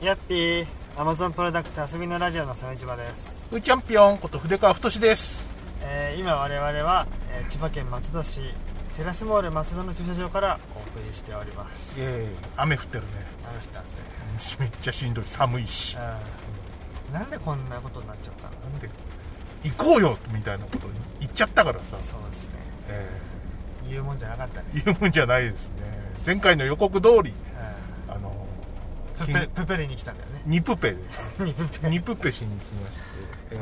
[0.00, 5.50] やっぴーアマゾンプロダクツ遊びのラジオの鮫島です、うーチャンピオンこと筆川太です。
[5.82, 8.40] えー今我々は、えー千葉県松戸市
[8.96, 12.00] テラスモール松戸の駐車場からお送りしております。
[12.00, 12.26] イエ
[12.56, 13.08] 雨降ってるね。
[13.46, 13.90] 雨降ったんで
[14.40, 14.58] すね。
[14.60, 15.24] めっちゃしんどい。
[15.26, 15.98] 寒いし。
[15.98, 17.14] うん。
[17.14, 18.50] なんでこんなことになっちゃったの？
[18.72, 18.88] なんで？
[19.64, 20.88] 行こうよみたいなこと
[21.18, 22.54] 言っちゃったからさ、そうですね。
[22.88, 23.20] え
[23.90, 24.66] 言うもんじゃなかったね。
[24.72, 25.74] ー言うもんじゃないですね。
[26.24, 27.32] 前回の予告通り。
[27.32, 27.34] うん
[29.26, 30.42] プペプペリに来たんだよね。
[30.46, 30.96] ニプペで。
[31.44, 31.88] にプペ。
[31.88, 32.98] ニプペしに来まして、
[33.52, 33.60] えー。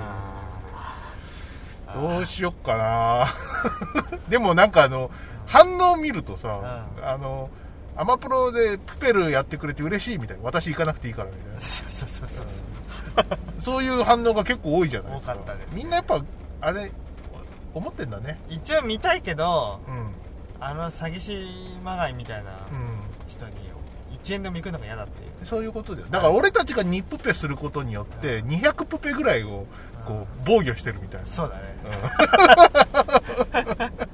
[2.17, 3.27] どうしよっかな。
[4.29, 5.11] でもなんかあの
[5.47, 7.05] 反応見るとさ、うん。
[7.05, 7.51] あの
[7.97, 10.37] アマプロでプペルやってくれて嬉しいみたい。
[10.37, 11.61] な私行かなくていいからみたいな。
[11.61, 13.27] そうそうそうそうそう。
[13.61, 15.33] そういう反応が結構多いじゃないですか。
[15.33, 15.77] 多かったですね。
[15.77, 16.23] みんなやっぱ
[16.61, 16.93] あれ
[17.75, 18.39] 思ってんだね。
[18.48, 20.09] 一応見たいけどうん。
[20.61, 22.51] あの詐欺師まがいみたいな。
[22.70, 22.98] うん
[24.25, 25.31] 1円でも行くのが嫌だっていう。
[25.47, 26.07] そういうことだよ。
[26.11, 29.67] だから俺たちが2プペすることによって200プペぐらいを
[30.06, 31.27] こう防御してるみたいな。
[31.27, 31.79] そうだね。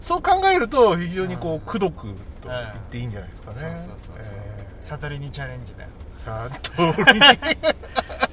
[0.00, 2.08] そう考えると非常にこうくどく
[2.42, 3.56] と言っていいんじゃないですかね。
[3.58, 4.16] そうそうそうそう。
[4.18, 5.88] え悟りにチャレンジだよ。
[6.18, 6.72] ーさあ通
[7.12, 7.24] りに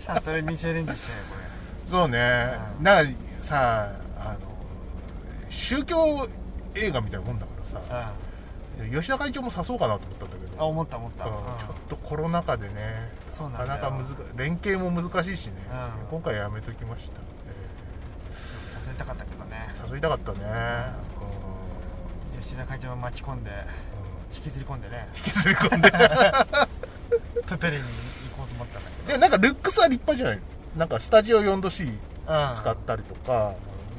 [0.05, 1.17] 悟りにチャレンジしてね
[1.89, 2.57] そうね。
[2.79, 2.83] うん。
[2.83, 4.39] なんかさあの
[5.49, 6.27] 宗教
[6.75, 8.01] 映画みたいなもんだからこされ
[8.89, 10.53] 吉田会長も誘そうかなと思ったんだけど。
[10.53, 11.31] うんあ思った思った、うん。
[11.31, 11.43] うん。
[11.43, 13.09] ちょっとコロナ禍でね。
[13.39, 16.07] なかなか難連携も難しいしね、うん。
[16.09, 17.19] 今回やめときました、
[18.87, 19.69] 誘いたかったけどね。
[19.83, 20.37] えー誘いたかったね、
[22.39, 23.55] 吉田会長も巻き込んでうん。
[23.57, 23.65] うん
[24.33, 25.09] 引きずり込んでね。
[25.15, 25.91] 引きずり込んで。
[27.47, 30.39] プペレに行こうと思ったんだけでなんかルックスは立派じゃない？
[30.77, 31.85] なんかスタジオ 4°C
[32.27, 33.53] ど、うん、使ったりとか、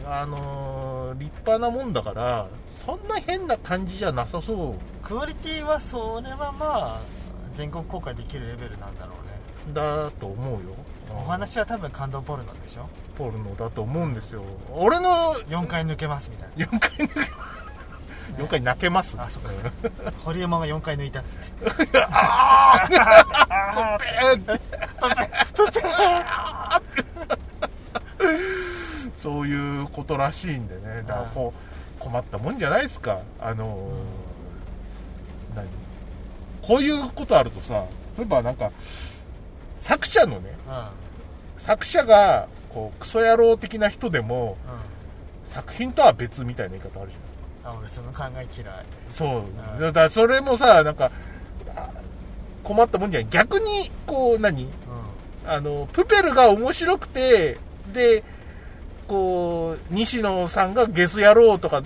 [0.06, 2.48] あのー立派なもんだから
[2.84, 5.06] そんな変な感じじゃなさそう。
[5.06, 7.00] クオリティはそれはまあ
[7.54, 9.74] 全国公開できるレベルなんだろうね。
[9.74, 10.74] だと思うよ。
[11.14, 12.88] お話は多分感動ポルノでしょ？
[13.18, 14.42] ポルノだと思うんですよ。
[14.72, 16.64] 俺の4回抜けますみたいな。
[16.66, 17.20] 4回抜け
[18.42, 19.16] 4回泣けます。
[19.20, 20.12] あそっかうん。
[20.24, 22.00] 堀山が4回抜いたっつって
[29.22, 31.04] そういうことらしいんでね。
[31.06, 33.20] だからこう困ったもんじゃないですか。
[33.40, 35.66] あのー何？
[36.60, 37.84] こういうことあるとさ
[38.16, 38.72] 例えばなんか
[39.78, 40.52] 作者のね
[41.58, 44.56] 作者がこうクソ野郎的な人でも
[45.50, 47.72] 作品とは別みたいな言い方あるじゃん。
[47.72, 48.84] あ俺その考え嫌い。
[49.12, 49.28] そう。
[49.38, 49.80] うん。
[49.80, 51.12] だからそれもさなんか
[51.68, 51.90] あ
[52.64, 53.30] 困ったもんじゃない。
[53.30, 54.64] 逆にこう何？
[54.64, 54.68] う
[55.46, 57.58] あのプペルが面白くて
[57.92, 58.24] で
[59.08, 61.82] こう西野さんがゲス野郎とか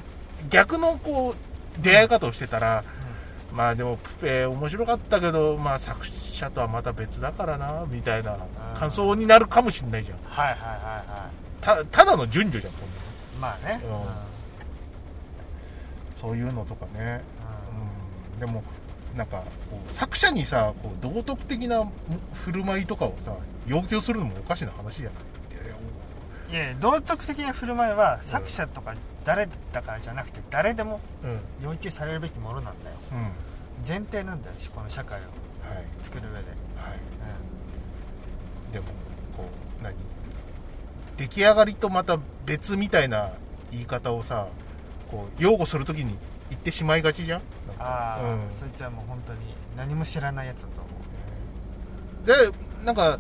[0.51, 1.35] 逆のこ
[1.79, 2.85] う出会い方をしてたら、
[3.53, 8.37] まあでもプペ面白かったけど、まあ、作者とはまた別だからなみたいな
[8.75, 10.19] 感想になるかもしれないじゃん。
[10.25, 10.69] はいはいはい
[11.11, 12.91] はたただの順序じゃん今度い
[13.41, 13.81] まあね。
[13.85, 16.21] うん。
[16.21, 17.23] そういうのとかね、
[18.35, 18.63] うん、でも
[19.17, 19.39] なんか
[19.71, 21.87] こう作者にさこう道徳的な
[22.45, 23.35] 振る舞いとかをさ
[23.67, 25.13] 要求するのもおかしな話じゃない？
[26.51, 31.41] いや道徳的な振る舞いは作者とか誰だからじゃなくて誰でもうん。
[31.65, 32.97] 要求されるべきものなんだよ。
[33.13, 33.31] うん。
[33.87, 35.23] 前提なんだよこの社会を。
[35.23, 35.29] は
[35.81, 35.85] い。
[36.05, 36.45] 作る上で、はい。
[38.71, 38.87] うでも
[39.37, 39.45] こ
[39.81, 39.95] う何？
[41.17, 43.33] 出来上がりとまた別みたいな
[43.73, 44.49] 言い方をさ
[45.11, 46.17] こう擁護するときに
[46.51, 47.43] 言ってしまいがちじゃん？
[47.79, 48.41] ああ、うん。
[48.59, 49.41] そいつはもう本当に
[49.77, 50.69] 何も知らないやつだと
[52.33, 52.53] 思う。
[52.53, 53.19] でなんか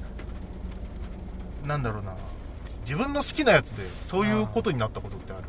[1.64, 2.14] なんだろうな
[2.86, 5.42] 自分の好きなやつでそういうことになったことってある？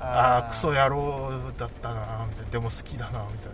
[0.00, 2.50] ああークソ野郎だったなみたいな。
[2.50, 3.52] でも好きだなみたい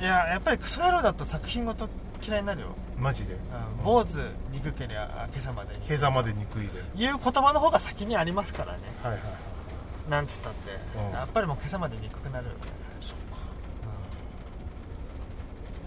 [0.00, 1.88] いややっぱりクソ野郎だと作品ごと
[2.24, 3.34] 嫌いになるよ、なマジで？
[3.34, 3.36] う
[3.80, 4.18] ん、坊主
[4.52, 5.86] 憎けりゃ今朝までに。
[5.86, 6.80] 今朝まで憎いで。
[6.94, 8.78] いう言葉の方が先にありますからね。
[9.02, 10.10] はいはいはい。
[10.10, 11.12] なんつったって、うん。
[11.12, 12.58] やっぱりもう今朝まで憎くなるよね、
[13.00, 13.16] そっ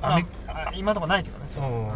[0.04, 0.14] うん。
[0.14, 1.90] アメまあ、今のとこないけどねそうかうん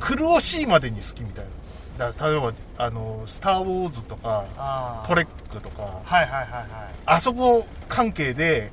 [0.00, 1.50] 苦しいまでに好きみたいな。
[1.98, 5.82] 例えばあの「スター・ウォーズ」とかあ「トレック」とか。
[6.02, 6.66] はいはいはいはい。
[7.04, 8.72] あそこ関係で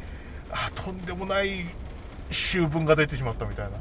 [0.49, 1.65] あとんでもない
[2.31, 3.71] 修文が出てしまったみたいな。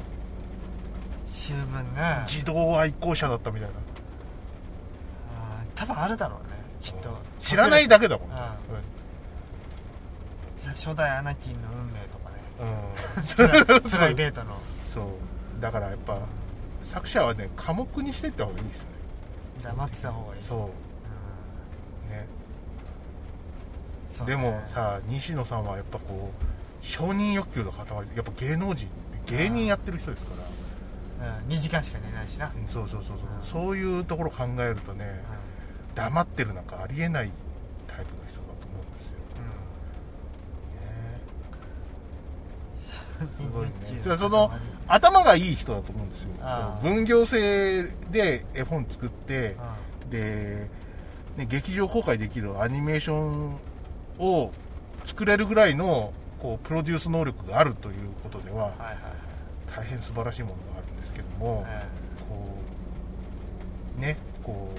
[1.29, 2.23] 秋分ね。
[2.27, 3.75] 自動愛好者だったみたいな。
[5.39, 7.09] あー多分あるだろうねきっと。
[7.39, 8.35] 知らないだけだもん、うん。
[8.35, 8.51] さ
[10.75, 12.35] 初代アナキンの運命とかね。
[12.59, 13.89] うん。
[13.89, 14.57] プライベートの。
[14.93, 15.05] そう。
[15.61, 16.19] だからやっぱ
[16.87, 18.87] 作者はね寡黙にしていった方がいいですね。
[19.63, 20.43] 黙ってた方がいい。
[20.43, 20.59] そう。
[22.11, 22.25] ね。
[24.09, 24.33] そうね。
[24.33, 27.85] でもさ西野さんはやっぱこう承認欲求の塊
[28.15, 28.87] やっぱ芸能人
[29.25, 30.31] 芸人やってる人ですか
[31.19, 33.67] ら、うん、2時間しか寝ないしな、うんそうそうそうそう、うん。
[33.67, 35.21] そういうところ考えるとね、
[35.93, 37.31] う黙ってるなんかありえない
[37.87, 39.09] タイプの人だと思うんです
[43.33, 43.73] よ、ね、 んすごいね。
[43.97, 44.51] うんそれその
[44.87, 46.29] 頭がいい人だと思うんですよ。
[46.81, 49.55] 分業制で絵本作って
[50.09, 50.69] で、
[51.35, 53.59] ね、劇場公開できるアニメーション
[54.19, 54.51] を
[55.03, 58.73] 作れるぐらいのこうプロデュース能力があるということでは
[59.75, 61.85] 大変素晴らしいものがあるんですけども、え
[62.29, 62.47] こ
[63.97, 64.69] うねこ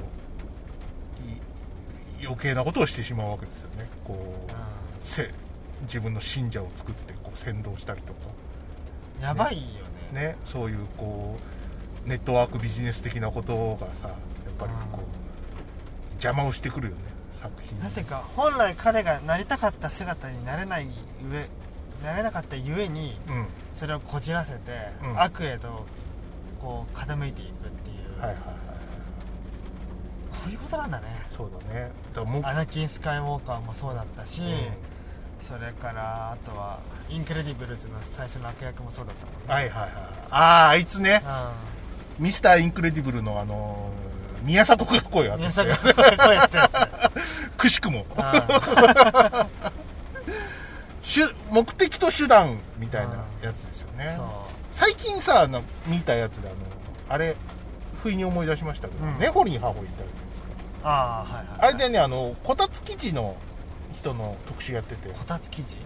[2.18, 3.88] うい余計なことをしてしまうわけですよね。
[4.04, 4.48] こう
[5.82, 8.20] 自分の信者を作ってこう先導したりとか。
[8.42, 8.48] うん
[9.20, 11.38] やばいよねねそういうこ
[12.06, 14.16] うネットワークビジネス的なことがさやっ
[14.58, 17.02] ぱりこう邪魔をしてくるよね
[17.40, 20.88] 作品なんていうか本来彼がなりたかった姿になれない
[21.30, 21.48] 上
[22.04, 23.46] なれなかったゆえにうん。
[23.78, 24.58] それをこじらせて、
[25.02, 25.20] うん。
[25.20, 25.86] 悪へと
[26.60, 28.58] こう傾いていくっていう、はいはいはい
[30.30, 31.06] こういうことなんだね。
[31.36, 31.90] そうだね。
[32.14, 34.48] だもうアナキン・スカイウォーカーもそうだったし、うん
[35.42, 39.40] それからあとはインクレディブルズの最初の悪役もそうだったもんね。
[39.46, 39.90] はいはいはい
[40.30, 40.36] あ
[40.66, 41.22] ああいつね。
[42.18, 44.08] うミスターインクレディブルのあのー
[44.44, 45.54] 宮迫が声をん当て。
[45.54, 47.10] て宮迫が声やってたや
[47.56, 48.06] くしくも。
[51.50, 54.14] 目的と手段みたいなやつですよね。
[54.16, 54.26] そう。
[54.74, 56.56] 最近さな見たやつであの
[57.08, 57.34] あれ
[58.02, 59.18] 不意に思い出しましたけど、うん。
[59.18, 60.42] ネホリンハホイってあるじゃないです
[60.82, 60.88] か。
[60.88, 61.46] ああはいはい。
[61.60, 63.36] あれでねあのこたつ記事の
[63.98, 65.08] 人の特集やってて。
[65.08, 65.76] こたつ記事？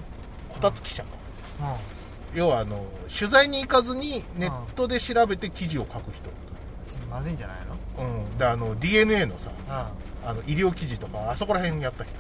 [0.49, 1.09] こたつ記者か、
[2.33, 2.39] うん。
[2.39, 6.31] 要はあの取材に行かずにネットで調べて記事を書く人、
[7.11, 7.57] まずいんじゃない
[7.99, 8.05] の？
[8.05, 9.51] うん、であの DNA のさ
[10.25, 10.29] うん。
[10.29, 12.13] あの医療記事とかあそこら辺やった人。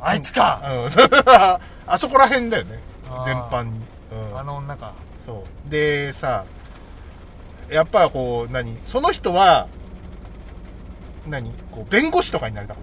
[0.00, 0.88] あいつか、うん。
[1.86, 2.80] あそこら辺だよね。
[3.24, 3.80] 全般に、
[4.12, 4.38] うん。
[4.38, 4.94] あの女か。
[5.24, 5.70] そう。
[5.70, 6.44] でさ
[7.68, 8.78] やっぱこう何？
[8.84, 9.68] その人は
[11.26, 11.52] 何？
[11.70, 12.82] こう弁護士とかになりたかっ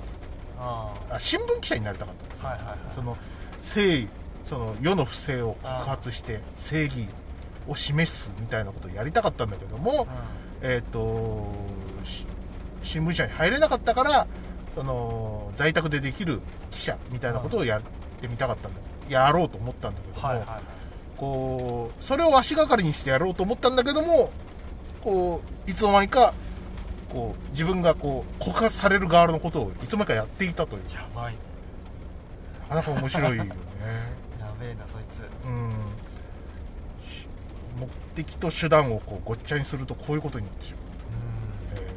[0.60, 2.48] あ新聞記者になりたかったんですよ。
[2.48, 2.78] あはいはいはい。
[2.94, 3.18] その
[3.62, 4.10] 正義
[4.44, 7.08] その世の不正を告発して正義
[7.68, 10.08] を示すみたいなことをやりたかったんだけども、
[10.62, 11.52] えっ、と
[12.04, 12.26] し
[12.84, 14.28] 新聞社に入れなかったから
[14.76, 17.82] その在宅でできる記者みたいなことをやっ
[18.22, 18.80] てみたかったんだ。
[19.10, 20.60] やろうと思ったんだけども、はいはいはい。
[21.18, 24.32] こうそれを足がかりにしてやろうと思ったんだけども
[25.02, 26.34] こういつの間にか
[27.16, 30.82] こう自分がこう告発される側のことをいつの間にかやっていたという。
[30.94, 31.34] やばい。
[31.34, 31.40] ね
[32.64, 33.52] なかなか面白いよね。
[34.38, 35.22] やべえなそいつ。
[35.46, 35.72] うん。
[37.08, 37.26] し
[37.80, 40.82] 目的と手段をこうごっちゃにするとこういうことになってしまう、
[41.78, 41.86] うん。
[41.86, 41.88] え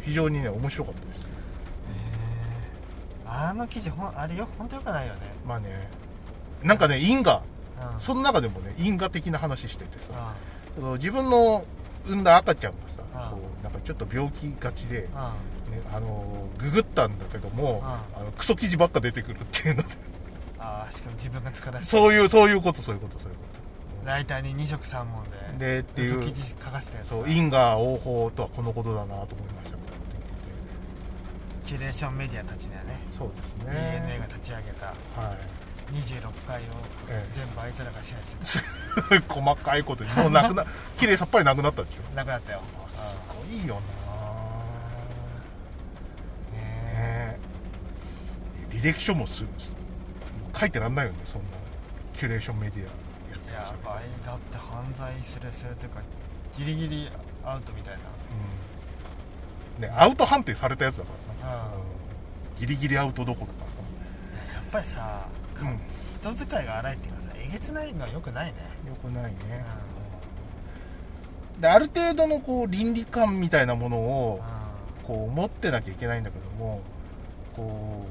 [0.00, 0.04] ー。
[0.06, 1.20] 非常にね面白かったです。
[3.24, 3.48] えー。
[3.50, 5.20] あの記事ほんあれよ本当よくないよね。
[5.46, 5.88] まあね。
[6.64, 7.42] なんかね因果。
[7.94, 8.00] うん。
[8.00, 10.14] その中でもね因果的な話しててさ。
[10.16, 10.34] あ
[10.74, 11.64] その自分の
[12.06, 12.78] 産んだ赤ちゃんが
[13.12, 13.38] さうん。
[13.38, 15.34] こうなんかちょっと病気がちで、あ
[15.70, 17.82] ね、あのググったんだけども、
[18.14, 18.20] うん。
[18.20, 19.88] あのクソ記事ばっか出てくるっていうので。
[20.58, 23.44] ああしかも自分が疲れてそういうそういうことそういうことそういうこ
[24.04, 24.06] と。
[24.06, 25.24] ライターに2色3問
[25.58, 26.18] ででっていう。
[26.18, 33.00] 嘘記事書かせたやつそう因果応報とはこのことだなと思いましたみたいなこと言ってキュレーションメディアたちだよね。
[33.10, 34.86] てそうです DNA がね立ち上げた。
[34.86, 35.62] はい。
[35.92, 36.64] 26回を
[37.10, 37.36] ええ。
[37.36, 39.34] 全部あいつらが支配してた。
[39.34, 40.12] 細かいことに。
[40.14, 40.64] もうなくな
[40.98, 42.14] 綺麗さっぱりなくなったでしょ。
[42.14, 42.60] なくなったよ。
[42.86, 43.18] あす
[43.58, 43.80] ごいよな。
[46.52, 47.38] うんねね
[48.70, 49.74] 履歴書もすす
[50.58, 51.48] 書いてらんないよねそんな。
[52.12, 56.00] キュレーションメディアやってえやましたばいだって犯罪するするというか
[56.56, 57.10] ギリギリ
[57.44, 57.94] アウトみたい
[59.78, 59.82] うん。
[59.82, 61.10] ねアウト判定されたやつだか
[61.42, 61.48] ら。
[61.48, 61.92] な、うんうん
[62.58, 63.72] ギリギリアウトどころかな
[64.54, 65.80] やっぱりさ、さ、うん、
[66.32, 68.52] 人使いが荒いっていうかさえげつないのはよくないね。
[68.86, 69.81] よくないね、うん
[71.62, 74.40] である程度のこう倫理観みたいなものを
[75.00, 76.80] うこう持ってなきゃいけないんだけども
[77.54, 78.04] こ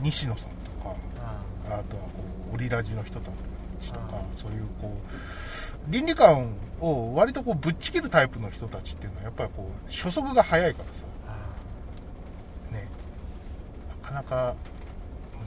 [0.00, 2.22] う西野さんとかんあとはこ
[2.52, 3.32] うオリラジの人た
[3.80, 4.96] ちとかうんそういうこ
[5.88, 11.02] う倫理観を割とこうぶっちぎるタイプの人たちっていうのはやっぱりこう初速が早いからさ。
[12.70, 12.86] うんね。
[14.02, 14.54] なかなか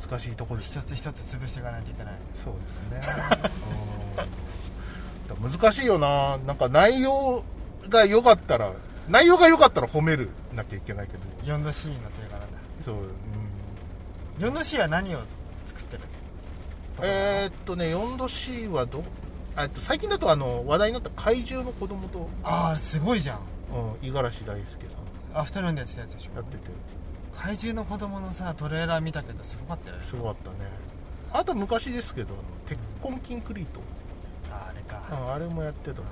[0.10, 0.78] 難しいところです。
[0.78, 2.13] 一つ一つ潰していかないといけない。
[2.44, 4.28] そうですね
[5.36, 6.38] 難しいよな。
[6.46, 7.44] なんか内容
[7.90, 8.72] が良かったら
[9.10, 11.20] 内容が良かったら褒めるなきゃいけないけど。
[11.44, 12.48] 4度 C の手柄だ。
[12.84, 15.20] そう、うん、4度 C は何を
[15.68, 16.04] 作ってる
[17.02, 19.04] えー、っとね 4°C はど
[19.56, 23.38] あえっと最近だとあの話題になった怪獣の子供とああすごいじゃん。
[23.38, 24.63] うん五十嵐大輔
[25.34, 25.40] さん。
[25.40, 26.36] アフタヌーンでやってたやつでしょ？
[26.36, 26.63] やってて。
[27.36, 30.04] 怪獣の子供のさトレーラー見たけどすごかったよね。
[30.10, 30.56] すごかったね。
[31.32, 32.36] あと昔ですけど
[32.68, 33.80] 鉄コンキンクリート
[34.90, 36.10] ああれかああれもやってたと思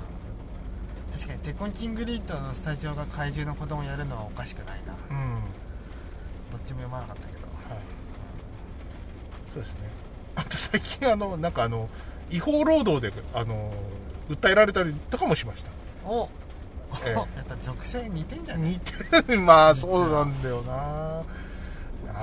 [1.13, 4.94] 確かにテコンキングリートのスタジオが怪獣の子供やるのはおかしくないな。
[4.94, 5.34] ううん。
[5.34, 5.42] はい
[6.51, 7.40] どっちも読まなかったけど。
[9.54, 9.80] そうですね。
[10.36, 11.90] あと最近あのなんかあの
[12.30, 13.72] 違法労働であの
[14.30, 15.70] 訴えられたりとかもしました。
[16.10, 16.30] お
[17.06, 17.12] ええ。
[17.13, 18.70] やっぱ属性似てんじゃね？
[18.70, 19.40] 似てる。
[19.42, 21.24] まあそうなんだよな。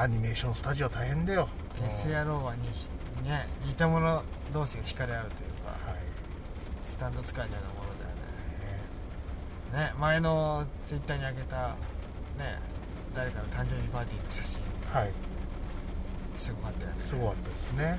[0.02, 1.48] アニメーションスタジオは大変だよ。
[1.80, 2.62] ゲス野郎はに
[3.26, 5.47] ね似た者同士が惹かれ合うという
[6.98, 7.62] タンド使いなもの
[9.72, 9.90] だよね。
[9.90, 11.56] ね前のツイッターに上げた
[12.38, 12.58] ね
[13.14, 14.60] 誰かの誕生日パーティーの写真。
[14.92, 15.12] はい。
[16.36, 16.96] すごかったよね。
[17.08, 17.98] すごかったですね、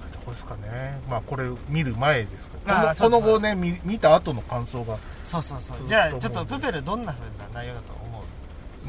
[0.00, 1.00] そんなとこですかね。
[1.08, 5.86] まあこれ見る前ですからその後ね見見た後の感想がそうそうそう。
[5.86, 8.24] じゃあちょっとプペルどんな風な内容だと思う？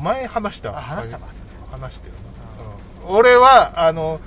[0.01, 1.27] 前話したあ話したか
[1.71, 2.13] 話したよ
[3.05, 3.15] な、うん。
[3.17, 4.19] 俺はあの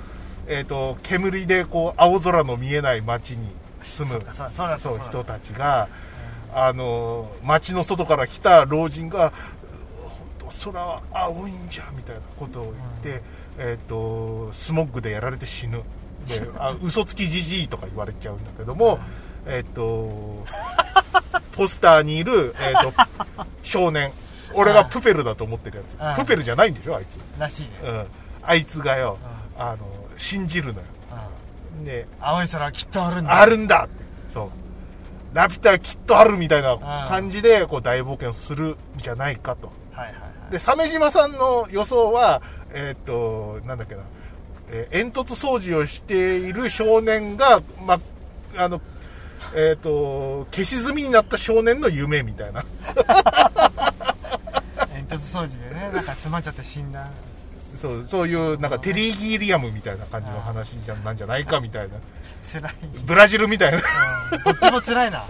[0.47, 3.47] えっ、と煙でこう青空の見えない街に
[3.83, 4.21] 住む
[4.79, 5.87] そう人たちが
[6.53, 9.31] あの街の外から来た老人が
[10.39, 12.73] 本当空は青いんじゃみたいなことを
[13.03, 13.23] 言って、
[13.57, 15.81] えっ、とスモッグでやられて死ぬ。
[16.27, 18.99] で あ嘘つきじじいとか言われちゃうんだけども、
[19.45, 20.45] えっ、と
[21.51, 22.93] ポスターにいる、えー、と
[23.63, 24.11] 少年。
[24.53, 26.15] 俺がプペルだと思ってるやうん。
[26.15, 27.69] つプペルじゃないんでしょあいつ、らしいね。
[27.83, 28.07] うん、
[28.41, 29.77] あいつがようあの
[30.17, 30.85] 信じるのよ。
[31.77, 31.85] うん。
[31.85, 33.41] で青い空はきっとあるんだ。
[33.41, 33.85] あるんだ。
[33.85, 34.03] って
[34.33, 34.49] そう。
[35.35, 39.71] ラピュタはきっとあるみたいな感じでこう大冒険をするんじゃないかと。
[39.91, 40.19] はいはいは
[40.49, 40.51] い。
[40.51, 42.41] で鮫島さんの予想は
[42.73, 44.03] えーっとなんだっけな、
[44.69, 47.99] えー煙突掃除をしている少年がま
[48.57, 48.79] あの
[49.53, 52.63] えーっと消し済みになった少年の夢みたいな。
[54.93, 57.07] 煙突掃除でねなんか詰まっちゃって死んだ
[57.85, 61.97] そうそういうなんかテリー・ギーリアムみたいな感じの話じゃなんじゃないかみたいな。
[62.51, 62.73] 辛い。
[63.05, 63.77] ブラジルみたいな。
[63.77, 63.83] うん。
[64.43, 65.23] どっちも辛いな。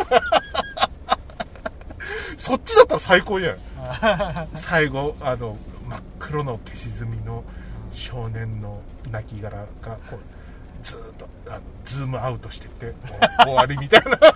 [2.37, 3.57] そっちだったら最高じゃん。
[4.55, 5.57] 最後あの
[5.89, 7.43] 真っ黒の消し済みの
[7.91, 8.81] 少年の
[9.11, 9.49] 亡骸が
[10.09, 10.19] こう
[10.81, 12.93] ずーっとあのズームアウトしてって
[13.43, 14.11] 終わりみたいな。
[14.17, 14.33] さ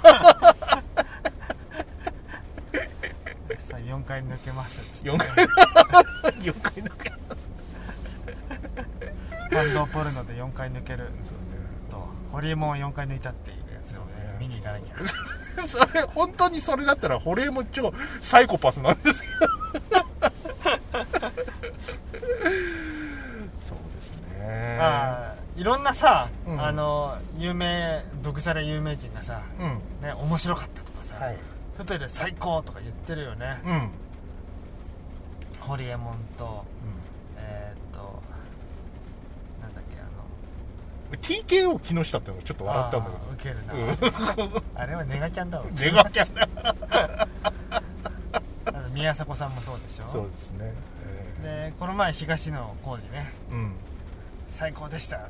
[3.76, 4.78] あ4回抜けます。
[5.04, 5.30] 4回
[6.42, 7.10] 4回だけ
[10.04, 11.10] 感動ポルノで4回抜ける
[11.90, 14.38] とホリエモンを4回抜いたっていうやつをねね。
[14.40, 14.96] 見に行かなきゃ。
[14.96, 15.04] ね
[15.68, 19.48] それ本当にそれだったら堀江も超サイコパスなんですけど
[23.68, 24.80] そうですね。
[24.80, 26.66] ああいろんなさ、うん。
[26.66, 29.82] あの有名毒され有名人がさ、うん。
[30.02, 31.38] ね、面白かったとかさ、はい。
[31.80, 33.90] プペル最高とか言ってるよね、うん、うん
[35.62, 36.66] ホリエモンと
[37.38, 38.22] えー、っと
[39.62, 40.10] なんだっけあの
[41.18, 43.74] TKO 木下ってのがちょっと笑ったんだあーウケるな、
[44.82, 45.66] あれはネガキャンだわ。
[45.66, 47.28] けどネガキャンだ。
[48.94, 50.08] 宮迫さんもそうでしょ？
[50.08, 50.74] そうですね、
[51.44, 53.32] えでこの前東野幸治ね。
[53.52, 53.74] ーうん。
[54.58, 55.30] 最高でした。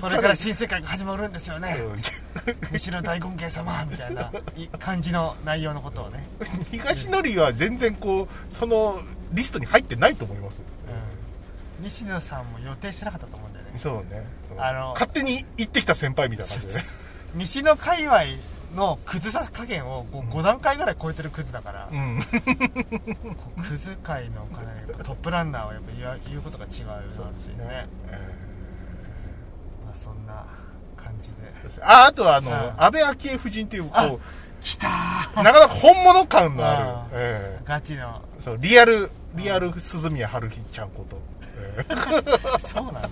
[0.00, 1.76] これから新世界が始まるんですよね。
[1.78, 2.00] うん。
[2.72, 6.26] 西野大権現様みたいない感じの内容のことをね、
[6.70, 10.62] 東のりは全然こうそのリストに入ってないと思います、
[11.78, 14.62] うん、西野さんも予定してなかったと思うそうね、うん。
[14.62, 16.80] あの勝手に行ってきた先輩みたいな感じでね。
[17.34, 18.22] 西野界隈
[18.74, 22.20] のクズさ加減を 5, 5段階ぐらい超えてるクズだから、うん。
[23.68, 27.88] クズ界のかなりトップランナーはやっぱ言わ言うことが違うなっていうね。
[28.08, 28.18] え
[29.86, 30.44] まあ、そんな
[30.96, 31.80] 感じで。
[31.80, 32.56] ーああとはあの、うん。
[32.82, 34.20] 安倍昭恵夫人っていうあこ
[34.60, 34.88] 来た
[35.34, 36.88] うなかなか本物感のある。
[36.88, 38.22] あー、えガチの。
[38.38, 41.29] ーそうリアルリアル鈴宮春日ちゃんこと、えー
[42.60, 43.10] そうなの？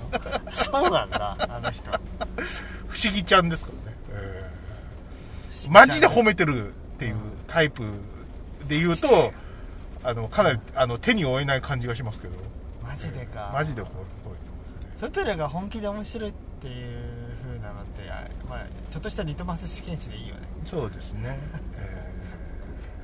[0.52, 1.90] そうなんだあの人。
[2.88, 5.70] 不思議ちゃんですからね、えー。
[5.70, 7.82] マジで褒めてるっていうタイプ
[8.66, 9.32] で言うと
[10.02, 12.34] あのかなりあの手に負えない感じがしますけど。
[12.82, 13.50] マジでか。
[13.52, 14.04] マジで褒めてま
[14.64, 14.96] すね。
[15.00, 16.98] プペルが本気で面白いっていう
[17.44, 20.40] 風なのってあまあ、ちょっとしたリトマス試験紙でいいよね。
[20.64, 21.38] そうですね、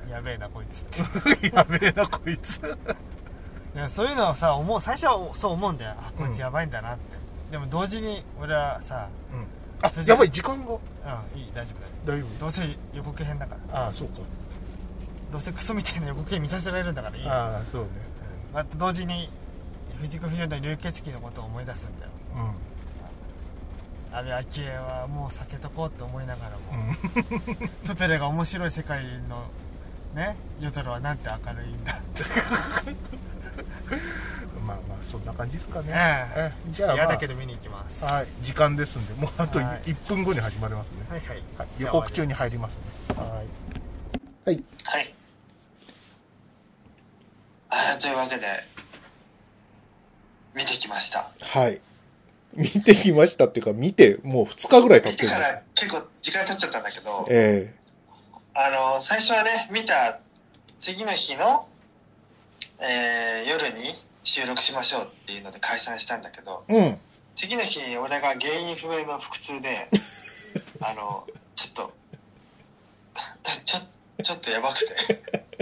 [0.07, 1.01] え やべえなこいつって。
[1.49, 2.59] ー やべえなこいつ
[3.89, 5.91] そういうのをさ思う最初はそう思うんだよ。
[5.97, 6.37] あこいつうん。
[6.39, 7.01] やばいんだなって、
[7.51, 9.45] でも同時に俺はさうん。
[9.81, 10.73] あやばい時間が？
[10.73, 10.77] う
[11.37, 12.21] んいい大丈夫だよ。
[12.21, 13.61] 大丈どうせ予告編だから。
[13.67, 14.19] 夫ああそうか。
[15.31, 17.31] どうせクソみたいな予告編見させられるんだからいいよ。
[17.31, 17.89] ああそうね。
[18.53, 19.29] また同時に
[19.99, 22.11] 藤子不二雄の流血鬼のことを思い出すんだよ。
[22.35, 24.17] うん。
[24.17, 27.67] 安倍昭恵はもう避けとこうって思いながらも、うん。
[27.87, 29.43] プペルが面白い世界の
[30.13, 32.23] ね夜空はなんて明るいんだって
[34.65, 36.53] まあまあそんな感じですかね、ええ。
[36.67, 38.03] えじゃあ、まあ嫌だけど見に行きます。
[38.03, 39.81] はい、時間ですんでもうあとはい。
[39.91, 41.67] 1分後に始まりますね、はいはい。
[41.79, 42.79] 予告中に入りますね。
[43.17, 45.15] はい、はい、はい。
[47.69, 48.45] あというわけで、
[50.55, 51.29] 見てきました。
[51.41, 51.81] はい。
[52.55, 57.75] 見てきましたっていうか見てもう2日ぐらい経見ってるんですてから結構時間経っちゃったんだけど、え。
[58.53, 60.19] あの、最初はね、見た
[60.79, 61.67] 次の日の、
[62.79, 66.97] えー夜に収録しましょうっていうので解散したんだけど、えうん。
[67.35, 69.87] 次の日に俺が原因不明の腹痛で、
[70.81, 71.93] あの、ちょっと、
[73.65, 73.79] ちょ、
[74.23, 74.79] ちょっとやばく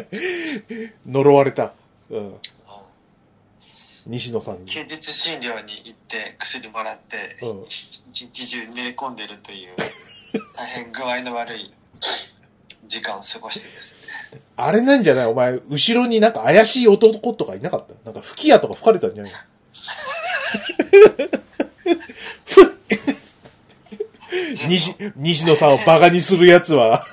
[0.09, 1.73] て、呪われた、
[2.09, 2.39] うん、
[4.05, 4.71] 西野さんに。
[4.71, 7.65] 休日診療に行って薬もらって、うん。
[7.65, 9.75] 一日中寝込んでるという
[10.55, 11.73] 大変具合の悪い
[12.85, 14.02] 時間を過ごしてですね
[14.55, 15.25] あれなんじゃない？
[15.27, 17.93] お前、後ろになんか怪しい男とかいなかった？
[18.05, 19.33] なんか吹き矢とか吹かれたんじゃない？
[24.67, 27.03] 西、西野さんをバカにするやつは、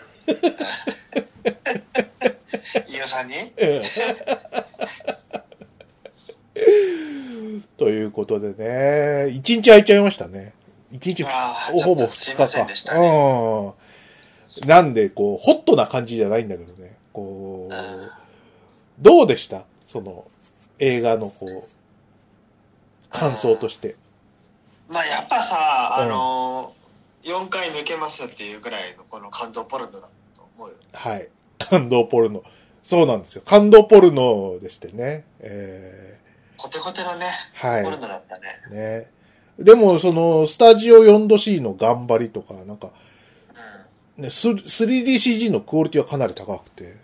[2.88, 3.34] 飯尾さんに？
[7.76, 10.52] ということでね、一日空いちゃいましたね。
[10.92, 12.46] 一日、ほぼ二日か。
[12.46, 12.66] ね。
[12.94, 14.68] うん。
[14.68, 16.79] なんで、こう、ホットな感じじゃないんだけどね。
[17.20, 18.10] こう、うん
[18.98, 19.64] どうでした？
[19.86, 20.26] その、
[20.78, 21.70] 映画のこう、
[23.10, 23.96] 感想として。
[24.88, 25.56] まあやっぱさ
[25.98, 26.72] あうんの
[27.22, 31.28] 4回抜けますっていうぐらいのこの感動ポルノだと思うよはい。
[31.58, 32.42] 感動ポルノ。
[32.82, 33.42] そうなんですよ。
[33.44, 35.24] 感動ポルノでしてね。
[35.40, 36.18] え
[36.56, 37.84] コテコテのねー、はい。
[37.84, 39.10] ポルノだったねね。
[39.58, 42.90] でも、その、スタジオ 4°C の頑張りとか、なんか、
[44.16, 46.96] うんね、ス 3DCG のクオリティはかなり高くて。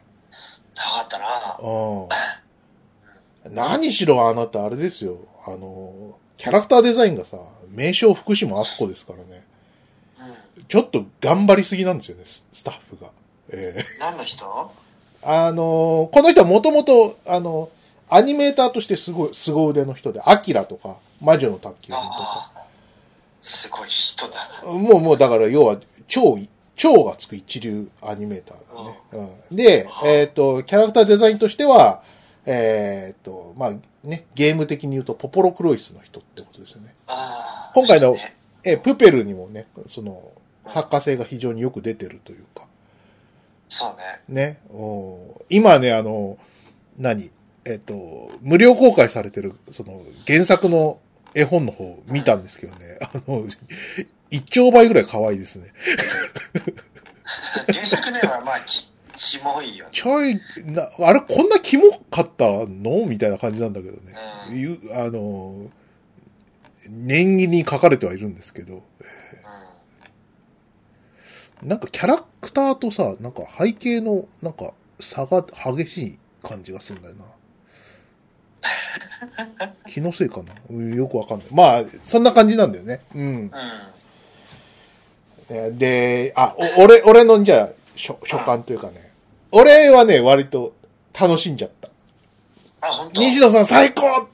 [0.76, 3.54] 高かったなうん。
[3.54, 5.18] 何しろあなた、あれですよ。
[5.46, 7.38] あの、キャラクターデザインがさ、
[7.70, 9.44] 名称福島敦子ですからね。
[10.20, 10.36] うん
[10.68, 13.10] ちょっと頑張りすぎなんですよね、ススタッフが。
[13.50, 14.72] ええ何の人？
[15.22, 17.70] あの、この人はもともと、あの、
[18.08, 22.08] アニメーターとしてすごい、凄腕の人で、アキラとか、魔女の宅急便とか。
[22.10, 22.62] ああ
[23.40, 26.38] すごい人だもう、もう、だから、要は、超、
[26.76, 29.00] 超がつく一流アニメーターだね。
[29.50, 32.02] うん、で、えっ、と、キャラクターデザインとしては、
[32.44, 33.72] えっ、と、まあ、
[34.04, 36.94] ね、ゲーム的に言うと、ポポロクロイスの人ってことですよね。
[37.74, 38.36] 今回のね。
[38.62, 40.32] え、プペルにもね、その、
[40.66, 42.66] 作家性が非常によく出てるというか、
[43.68, 43.96] そ
[44.28, 44.42] うね。
[44.42, 44.60] ね。
[44.70, 46.38] うん今ね、あの、
[46.98, 47.30] 何？
[47.64, 50.98] えっ、と、無料公開されてる、その、原作の
[51.34, 53.46] 絵本の方見たんですけどね、あの、
[54.30, 55.72] 一丁倍ぐらい可愛いですね。
[57.68, 63.06] 原作ではまあきキモいよねちょい、な、あれ、こんなキモかったの？
[63.06, 64.14] みたいな感じなんだけどね。
[64.50, 65.70] うんゆあの、
[66.88, 68.82] 念入りに書かれてはいるんですけど、
[71.62, 77.24] なんかキャラクターとさ、なんか背景の、なんか差が激しい感じがするんだよな。
[79.88, 80.52] 気のせいかな？
[80.68, 81.48] うんよくわかんない。
[81.50, 83.00] まあ、そんな感じなんだよね。
[83.14, 83.22] うん。
[83.22, 83.50] うん
[85.48, 89.12] で、あ、お俺、俺のじゃあ、所所感というかね。
[89.52, 90.74] 俺はね、割と
[91.18, 91.88] 楽しんじゃった。
[92.80, 93.20] あ本当？
[93.20, 94.26] 西野さん最高っ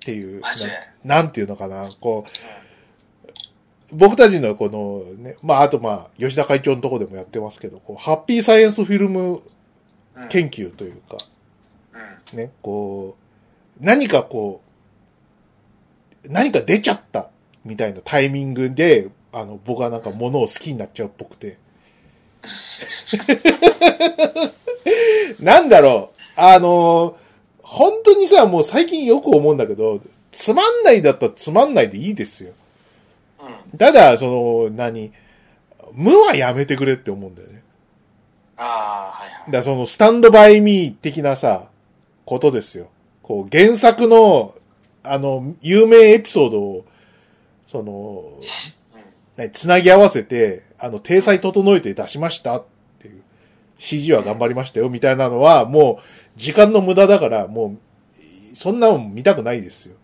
[0.00, 0.70] ていう、マジで？
[1.04, 9.42] ななんていうのかな、こう、僕たちのこのね、まあ、あとまあ、吉田会長のとこでもやってますけど、こう、ハッピーサイエンスフィルム
[10.14, 10.28] うん。
[10.28, 11.16] 研究というか、
[12.32, 12.38] うん。
[12.38, 13.16] ね、こ
[13.80, 14.62] う、何かこ
[16.24, 17.30] う、何か出ちゃった
[17.64, 21.58] みたいなタイミングで、あの、僕はなんか物を好きになっちゃうっぽくて。
[25.40, 27.16] なんだろう、あの、
[27.62, 30.00] 本当にさ、もう最近よく思うんだけど、
[30.32, 32.52] つまんないだったらつまんないでいいですよ。
[33.40, 35.12] うんただ、その、何、
[35.92, 37.62] 無はやめてくれって思うんだよね。
[38.56, 41.68] ああはいはいだそのスタンドバイミー的なさ、
[42.24, 42.88] ことですよ。
[43.22, 44.54] こう、原作の、
[45.02, 46.84] あの、有名エピソードを、
[47.64, 48.42] その、う ん
[49.38, 52.64] ね、つなぎ合わせて、あの、体裁整えて出しましたっ
[53.00, 53.22] ていう、
[53.78, 57.76] CG は頑張りましたよ、みたいなのは、もう、時間の無駄だから、も
[58.52, 59.94] う、そんなの見たくないですよ。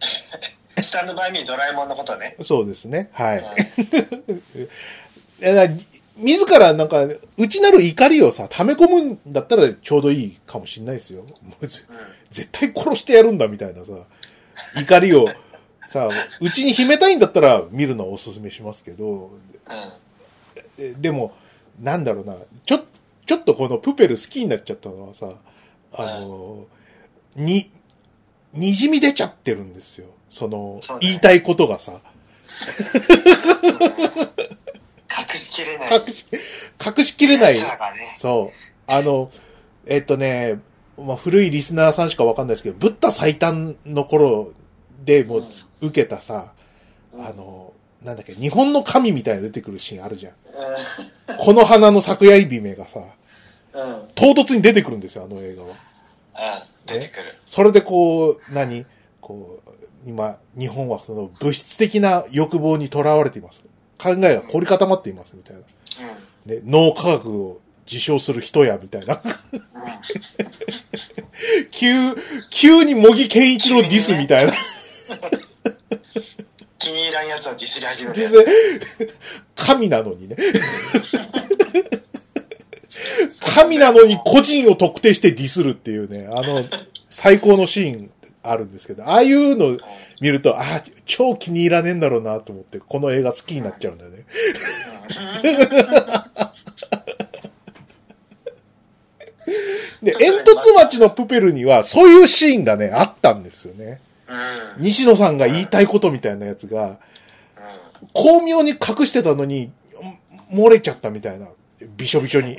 [0.80, 2.36] スタンドバイミードラえもんのことね。
[2.42, 3.10] そうですね。
[3.12, 3.38] はい。
[3.38, 5.80] うん
[6.18, 11.22] 自らなんか、内なる怒りをさ、溜め込むんだったらちょうどいいかもしんないですよ。
[11.42, 11.82] もうぜ
[12.30, 13.92] 絶対殺してやるんだみたいなさ、
[14.80, 15.28] 怒りを
[15.86, 16.08] さ、
[16.40, 19.30] 内に秘めたいんだったら見るのはおすすめしますけど、
[20.78, 21.00] うん。
[21.00, 21.34] でも、
[21.80, 22.80] なんだろうな、ちょ、
[23.26, 25.34] ちょっとこのプペル好きになっちゃったのはさ、
[25.92, 26.66] あの、
[27.34, 27.70] に、
[28.54, 30.06] 滲み出ちゃってるんですよ。
[30.30, 32.00] その、ね言いたいことがさ。
[35.10, 35.88] 隠しきれない。
[35.94, 36.26] 隠し、
[36.98, 37.54] 隠しきれない。
[37.54, 37.64] ね。
[38.18, 38.56] そう。
[38.86, 39.30] あの、
[39.86, 40.60] えっとね、
[40.98, 44.52] まあ、古いリスナーさんしかわかんないですけど、ブッダ最短の頃
[45.04, 45.46] でもう
[45.80, 46.52] 受けたさ、
[47.12, 50.32] うんあの、なんだっけ、日本の神みたいなの出てくるシーンあるじゃん。
[50.32, 50.36] う
[51.38, 53.02] この花の咲夜姫がさ、ん。
[53.74, 53.82] うん。
[53.82, 54.08] うん。
[54.14, 56.66] 唐突に出てくるんですよ、あの映画は。
[56.86, 57.22] 出てくる。
[57.46, 58.86] それでこう、何？
[59.20, 59.70] こう、
[60.06, 63.60] 今、日本はその物質的な欲望にとらわれています。
[63.98, 65.62] 考えが凝り固まっています、みたいな。
[65.62, 66.56] うん。
[66.56, 67.60] ね、脳科学を
[67.90, 69.20] 自称する人や、みたいな。
[71.72, 72.14] 急、
[72.50, 74.52] 急に模擬健一郎ディスみたいな。
[76.86, 78.30] 気に入らんやつをディスり始めるや
[79.56, 80.36] 神なのにね。
[83.40, 86.64] 神なのに個人を特定してディスるっていうね、あの、
[87.10, 88.10] 最高のシーン
[88.44, 89.78] あるんですけど、ああいうの
[90.20, 94.24] 見ると、ああ、超気に入らねえんだろうなと思って、この映画好きになっちゃうんだよね。
[100.02, 104.00] で、煙突町のプペルには、そういうシーンがね、あったんですよね。
[104.78, 106.98] 西野さんが言いたいことみたいなやつが、
[108.12, 109.72] 巧妙に隠してたのに、ん
[110.52, 111.48] 漏れちゃったみたいな。
[111.96, 112.52] びしょびしょに。
[112.52, 112.56] い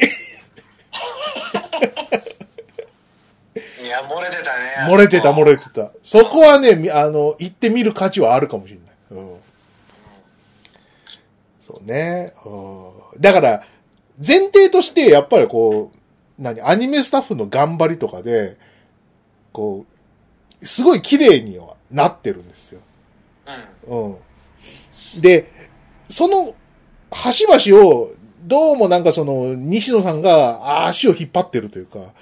[3.90, 4.92] や、漏れてたね。
[4.94, 5.92] 漏れてた、漏れれてた。
[6.04, 8.80] そこはね、みあの、行ってみる価値はあるかもしれ
[9.16, 9.24] ない。
[9.24, 9.38] うん。
[11.62, 12.34] そうね。
[12.46, 13.22] うん。
[13.22, 13.64] だから、
[14.26, 18.58] 前提として、やっぱりこう、何、アニメスタッフの頑張りとかで、
[19.52, 19.97] こう、
[20.64, 22.82] すごい綺麗にはなってるんですよ。
[23.88, 24.06] うん。
[24.06, 24.18] う
[25.18, 25.22] ん。
[25.22, 25.52] で、
[26.10, 26.56] その、
[27.12, 32.14] 端々を、どうもなんかその、西野さんが足を引っ張ってるというか、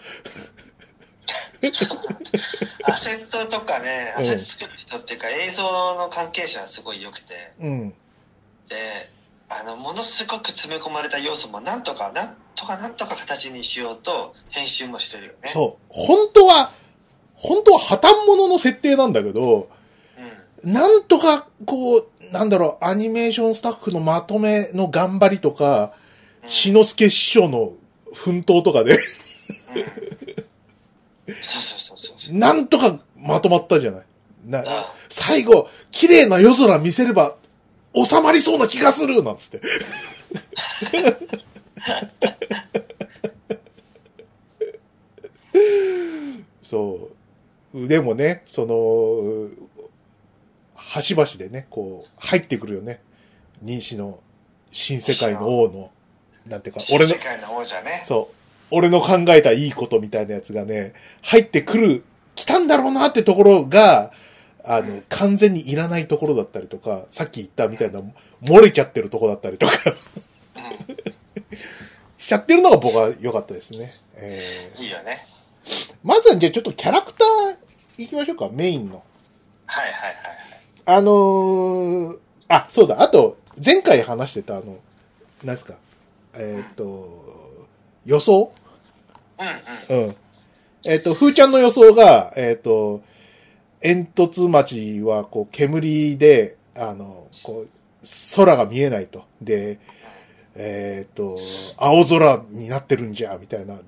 [2.85, 7.89] アセットとかね、うんアセット作る人っていうか、映像の関係者はすごい良くて、うん。
[8.69, 9.09] で、
[9.49, 15.49] あの、ものすごく詰め込まれた要素もなんとか、なんとかなんとか形にしようと、編集もしてるよね。
[15.53, 15.85] そう。
[15.89, 16.71] 本当は、
[17.35, 19.69] 本当は破綻者の設定なんだけど、
[20.63, 20.67] う。
[20.67, 20.73] ん。
[20.73, 26.05] なんとか、こう、なんだろう、アニメーションスタッフのまとめの頑張りとか、うん
[26.47, 27.73] 志の輔師匠の
[28.13, 28.99] 奮闘とかで、うん。
[31.41, 32.37] そうそうそう。
[32.37, 34.05] なんとかまとまったじゃない。
[34.45, 37.35] なあ最後、綺麗な夜空見せれば、
[37.95, 39.61] 収まりそうな気がするなんつって。
[46.63, 47.14] そう。
[47.75, 49.49] でもね、その、
[50.75, 53.01] 端々でね、こう、入ってくるよね。
[53.63, 54.19] 認知の
[54.71, 55.91] 新世界の王の、
[56.47, 58.03] なんていうか、俺の世、界の王者ね。
[58.05, 58.35] そう。
[58.71, 62.03] 俺の考えたいいことみたいなやつがね、入ってくる、
[62.35, 64.13] 来たんだろうなってところが、
[64.63, 68.01] あの、完全にいらないところだったりとか、さっき言ったみたいな、
[68.41, 69.73] 漏れちゃってるところだったりとか、
[70.55, 71.57] うん。
[72.17, 73.91] しちゃってるのが僕は良かったですね。
[74.15, 75.27] えー、いいよね。
[76.03, 77.64] まずはじゃあちょっとキャラクター
[77.97, 79.03] 行きましょうか、メインの。
[79.67, 80.15] はいはいはい
[80.87, 84.77] あのー、あ、そうだ、あと、前回話してたあの、
[85.43, 85.73] なんですか、
[86.35, 87.67] えっ、と、
[88.05, 88.51] 予想？
[89.37, 89.63] はい。
[89.89, 90.07] うんうん。
[90.07, 90.15] うん。
[90.85, 93.01] えっ、と、ふーちゃんの予想が、えっ、と、
[93.81, 97.69] 煙突町は、こう、煙で、あの、こう、
[98.35, 99.25] 空が見えないと。
[99.41, 99.79] で、
[100.55, 101.39] えっ、と、
[101.77, 103.79] 青空になってるんじゃ、みたいな。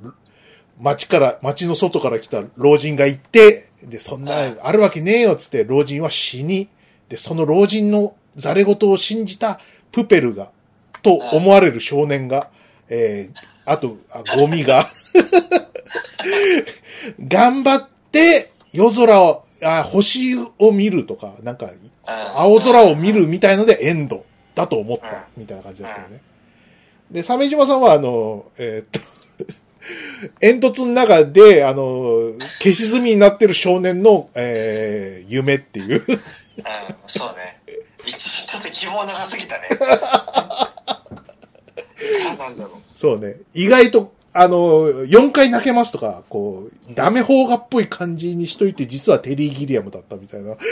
[0.80, 6.70] 町から、町の外から来た老人が行って、で、そんな、あるわけねえよ、つって、老人は死に、
[7.10, 9.60] で、その老人のザレ言を信じた
[9.92, 10.52] プペルが、
[11.02, 12.50] と思われる少年が、
[12.90, 14.90] えー、あと、あゴミが、
[17.28, 21.72] 頑張って夜空を、あ星を見るとか、なんか、
[22.36, 26.22] 青空を見るみたいのでエンドだと思った、みたいな感じだったよね。
[27.12, 29.17] で、鮫島さんは、あの、えーっと、
[30.40, 36.04] 煙突の中で、あの、消し済みになってる少年の、えー、夢っていう。
[36.08, 36.18] うん、
[37.06, 37.62] そうね。
[38.06, 39.68] 一ちょっと希望なさすぎたね。
[42.28, 42.82] 何なんだろう。
[42.96, 43.36] そうね。
[43.54, 44.58] 意外と、あの、
[45.06, 50.56] 4回泣けますとか、こう、ダメ邦画っぽい感じにしといて、実はテリー・ギリアムだったみたいな。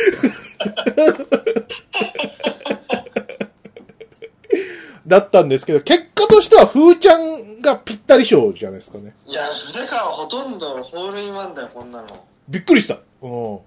[5.07, 9.15] だったんですけど、結果としては、ふーちゃんがぴったり賞じゃないですかね。
[9.25, 12.25] いや、筆川ほとんどホールインワンだよ、こんなの。
[12.47, 12.95] びっくりした。
[13.21, 13.29] うん。
[13.29, 13.63] ほ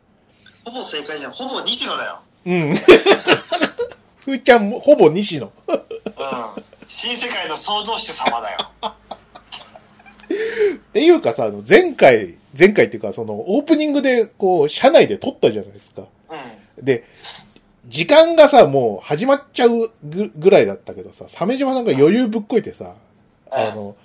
[0.66, 1.32] ぼ正解じゃん。
[1.32, 2.20] ほぼ西野だよ。
[2.46, 2.74] うん。
[4.24, 5.46] ふーちゃんも、ほぼ西野。
[5.46, 5.82] うん。
[6.86, 8.70] 新世界の創造主様だよ。
[10.78, 16.02] っていうかさ、あの、前回前回っていうか、その、オープニングで、こう、車内で撮ったじゃないですか。
[16.30, 16.84] うん。
[16.84, 17.04] で、
[17.88, 22.94] 時間がさ、もう始まっちゃうぐぐらいだったけどさ、鮫島さんが余裕ぶっこいてさ、
[23.50, 23.96] あの、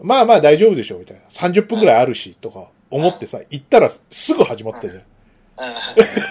[0.00, 1.22] まあまあ大丈夫でしょ、みたいな。
[1.30, 5.02] 30分ぐらいあるし、とか思ってさ、行ったらすぐ始まったじゃん。
[5.02, 5.06] うん。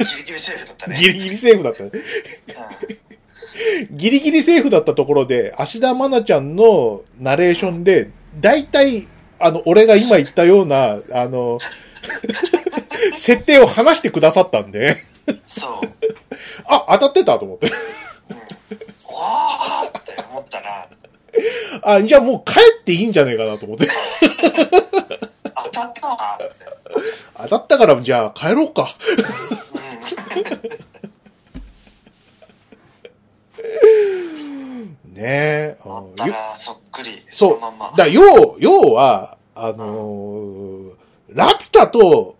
[0.05, 0.95] ギリギリセーフだったね。
[0.97, 1.91] ギリギリセーフだったね。
[3.91, 9.07] ギリギリセーフだったところで、芦田愛菜ちゃんのナレーションで、大体、
[9.39, 11.59] あの、俺が今言ったような、あの、
[13.15, 15.10] 設定を話してくださったんで、うん。
[15.45, 15.81] そう。
[16.67, 17.67] あ、当たってたと思って。
[17.67, 17.73] うん。
[19.05, 20.89] おーって思ったら、
[21.83, 23.87] あ、じゃあもう帰っていいんじゃねえかなと思って。
[25.55, 26.55] 当たったわーって。
[27.37, 28.95] 当たったから、じゃあ帰ろうか。
[35.05, 35.77] ねえ。
[35.85, 35.91] うん。
[35.91, 37.21] あうんったら、そっくり。
[37.29, 37.59] そう。
[37.59, 37.93] のまんま。
[37.95, 40.95] だ要、要は、あのー
[41.29, 42.35] ラピュタと、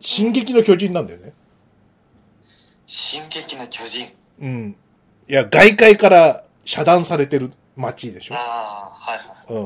[0.00, 1.32] 進撃の巨人なんだよね。
[2.88, 4.10] 進撃の巨人。
[4.40, 4.74] うん。
[5.28, 8.34] いや、外界から遮断されてる街でしょ。
[8.34, 9.18] ああ、はい
[9.54, 9.64] はい。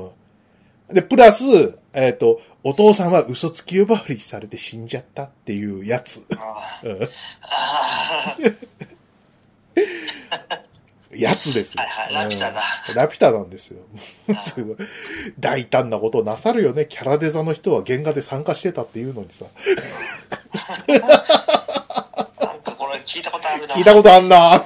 [0.88, 0.94] うん。
[0.94, 6.24] で、プラス、えっ、と、お父さんは嘘つき呼ばわりされて死んじゃったっていうやつ。
[6.36, 6.88] ああ
[11.14, 11.82] やつですよ。
[11.82, 14.42] はいはいラピュタだうんラピュタなんですよー。
[14.42, 14.76] すごい
[15.38, 16.86] 大胆なことをなさるよね。
[16.86, 19.44] キャラデザの人は原画で参加してたっていうのにさ。
[23.04, 23.74] 聞いたことあるな。
[23.74, 24.56] 聞いたことあんな。
[24.56, 24.58] う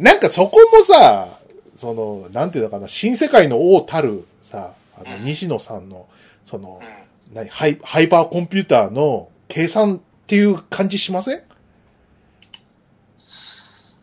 [0.00, 0.04] ん。
[0.04, 1.40] なんかそこもさ、
[1.76, 6.08] その、なんていうのかな、新世界の王たるさ、あの、うん西野さんの、
[6.44, 6.84] そのう、
[7.32, 7.34] ん。
[7.34, 11.42] 何ハイ、ハイパーコンピューターの計算っていう感じしません？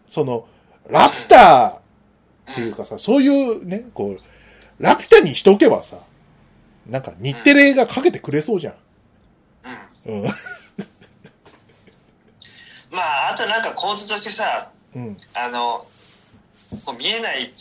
[0.07, 0.47] その、
[0.89, 1.81] ラピュタ
[2.51, 4.19] っていうかさ、そういうね、こう、
[4.79, 5.97] ラピュタにしとけばさ、
[6.87, 8.75] なんか日テレがかけてくれそうじゃん。
[12.89, 15.17] まあ、あとなんか構図としてさ、うん。
[15.33, 15.85] あの、
[16.85, 17.51] こう見えない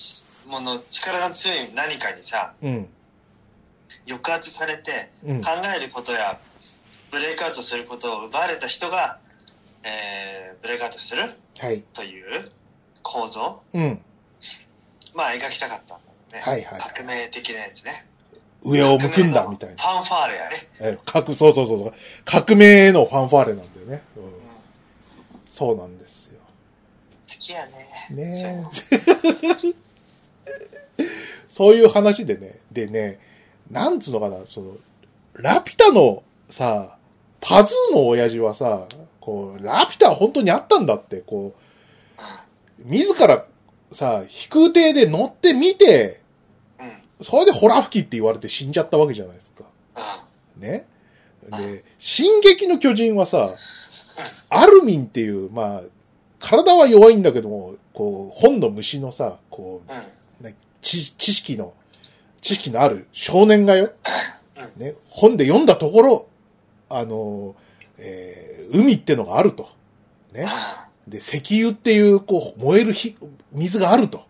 [0.46, 2.88] もの、力が強い何かにさ、うん。
[4.08, 6.38] 抑圧されて、うん考えることや
[7.10, 9.18] ブレイクアウトすることを奪われた人が、
[9.82, 11.22] えーブレイクアウトする
[11.58, 11.82] はい。
[11.92, 12.50] という
[13.02, 14.00] 構造、うん。
[15.14, 16.50] まあ描きたかったんだよね。
[16.50, 18.06] はいはいはい革命的なやつね。
[18.62, 19.82] 上を向くんだ、みたいな。
[19.82, 20.68] ファンファーレやね。
[20.80, 21.92] え、革、そうそうそうそう。
[22.24, 24.02] 革命へのファンファーレなんだよね。
[24.16, 24.24] うん。
[24.24, 24.46] うん
[25.56, 26.38] そうなんですよ。
[27.26, 27.88] 好きやね。
[28.10, 28.70] ねそういうの
[31.48, 32.58] そういう話でね。
[32.70, 33.18] でね、
[33.70, 34.76] なんつうのかな、その、
[35.32, 36.98] ラピュタのさ、
[37.40, 38.86] パズーの親父はさ、
[39.18, 42.22] こう、ラピュタは本当にあったんだって、こう、
[42.84, 43.46] 自ら
[43.92, 46.20] さ、飛空艇で乗ってみて。
[47.22, 49.64] それでホラ吹きって言われて死んじゃったわけじゃないですか。
[50.56, 50.62] うん。
[50.62, 50.86] ね？
[51.50, 53.54] で、進撃の巨人はさ、
[54.48, 55.82] アルミンっていう、まあ、
[56.38, 61.72] 体は弱いんだけども、こう、本の虫のさ、こうね知知識の、
[62.40, 63.92] 知識のある少年がよ、
[64.56, 66.28] うんね、本で読んだところ、
[66.88, 67.54] あの、
[67.98, 69.68] えー海ってのがあると。
[70.32, 70.48] ね？
[71.06, 73.16] で、石油っていう、こう、燃える火、
[73.52, 74.24] 水があると。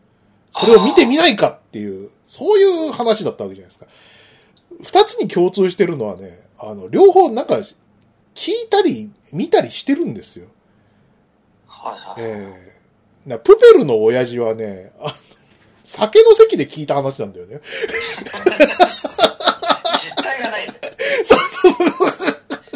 [0.51, 3.87] それを見てみないかっていう、そういう話だったわけじゃないですか。
[4.83, 7.57] 二つに共通してるのはね、あの、両方なんか、
[8.35, 10.47] 聞いたり、見たりしてるんですよ。
[11.67, 12.31] はいはい。
[12.31, 12.77] ええ
[13.27, 15.13] なプペルの親父はね、あの
[15.83, 17.61] 酒の席で聞いた話なんだよね。
[20.01, 20.79] 実体がないんだよ。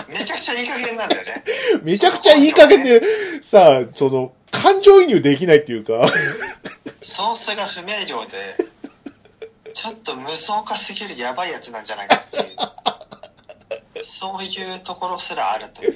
[0.09, 1.45] めちゃくちゃいい加減なんだよね。
[1.83, 3.01] めちゃくちゃいい加減で、
[3.43, 6.09] さ、その、感情移入できないっていうか、
[7.01, 8.37] ソースが不明瞭で、
[9.83, 14.05] ちょっと無双化すぎるやばいやつなんじゃないかっていう。
[14.05, 15.95] そういうところすらあるという。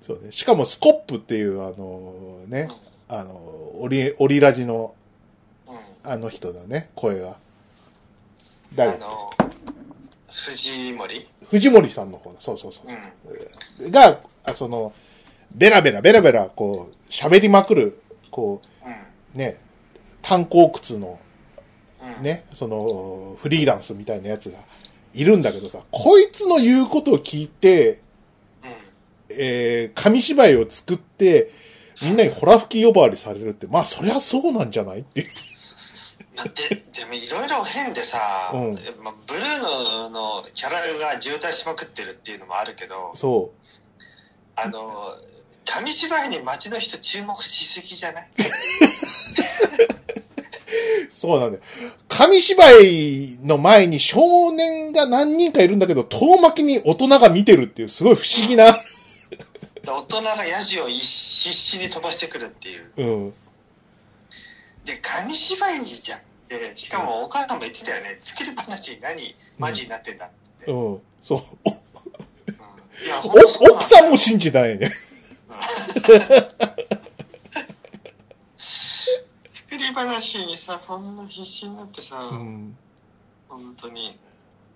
[0.00, 0.32] そうね。
[0.32, 2.70] しかもスコップっていう、あのね、
[3.08, 3.34] あの、
[3.78, 4.94] オリ、オリラジの、
[5.68, 5.74] うん。
[5.74, 5.80] うん。
[6.02, 7.32] あの人だね、声が。
[7.32, 7.36] あ
[8.74, 9.30] 誰の、
[10.32, 12.36] 藤森藤森さんの方だ。
[12.40, 13.86] そうそうそうん。
[13.86, 13.90] う。
[13.90, 14.94] が、あその、
[15.52, 18.92] ベラベラベラベラ、こう、喋りまくる、こうん。
[18.92, 18.96] う、
[19.38, 19.60] ね、
[20.22, 21.29] 炭鉱窟の、うん。
[22.22, 24.58] ね、その、フリーランスみたいなやつが
[25.12, 28.00] いるんだけどさ、こいつの言うことを聞いて、
[28.62, 28.74] うん。
[29.30, 31.52] えー、紙芝居を作って、
[32.02, 35.28] みんなにホラ吹き呼ばわりされるって、まあ、そりゃそうなんじゃないっていう。
[36.36, 40.80] まあででもいろいろ変でさ、うんまあ、ブルーノのキャラ
[41.12, 43.52] が渋滞しまくってるっていうのもあるけどそ
[44.56, 44.78] あの
[45.66, 48.28] 紙芝居に街の人注目しすぎじゃない？
[51.20, 51.62] そうなんだよ。
[52.08, 58.74] 紙芝居の前に少年が何人かいるんだけど、遠巻きに大人が見てるっていう、すごい不思議な。
[59.84, 62.90] 大人がヤジを必死に飛ばしてくるっていう。
[62.96, 63.34] うん。
[64.86, 66.20] で、紙芝居にじゃん。
[66.48, 68.16] で、しかもお母さんも言ってたよね。
[68.22, 70.28] 作り話何マジになってんだっ
[70.64, 70.72] て。
[70.72, 71.00] うんうん。
[71.22, 71.40] そう。
[71.66, 71.74] おい
[73.06, 74.90] や、奥さんも信じてないね。
[79.70, 82.76] 作り話にさ、そんな必死になってさ、うん。
[83.48, 84.18] 本当に。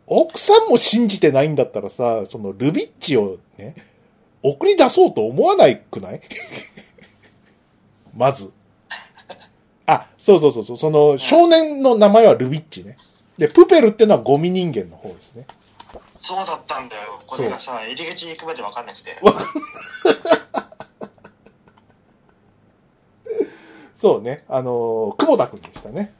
[0.06, 3.74] 奥さんも信じてないんだったらさ、そのルビッチをね、
[4.42, 6.20] 送り出そうと思わないくない？
[8.14, 8.52] まず。
[9.86, 12.96] あ、そうそうそうそう、その少年の名前はルビッチね。
[13.38, 15.46] で、プペルってのはゴミ人間の方ですね。
[16.16, 17.22] そうだったんだよ。
[17.26, 19.16] これがさ、入り口に行くまで分かんなくて。
[24.04, 26.12] そうね、あのー久保田くんでしたね。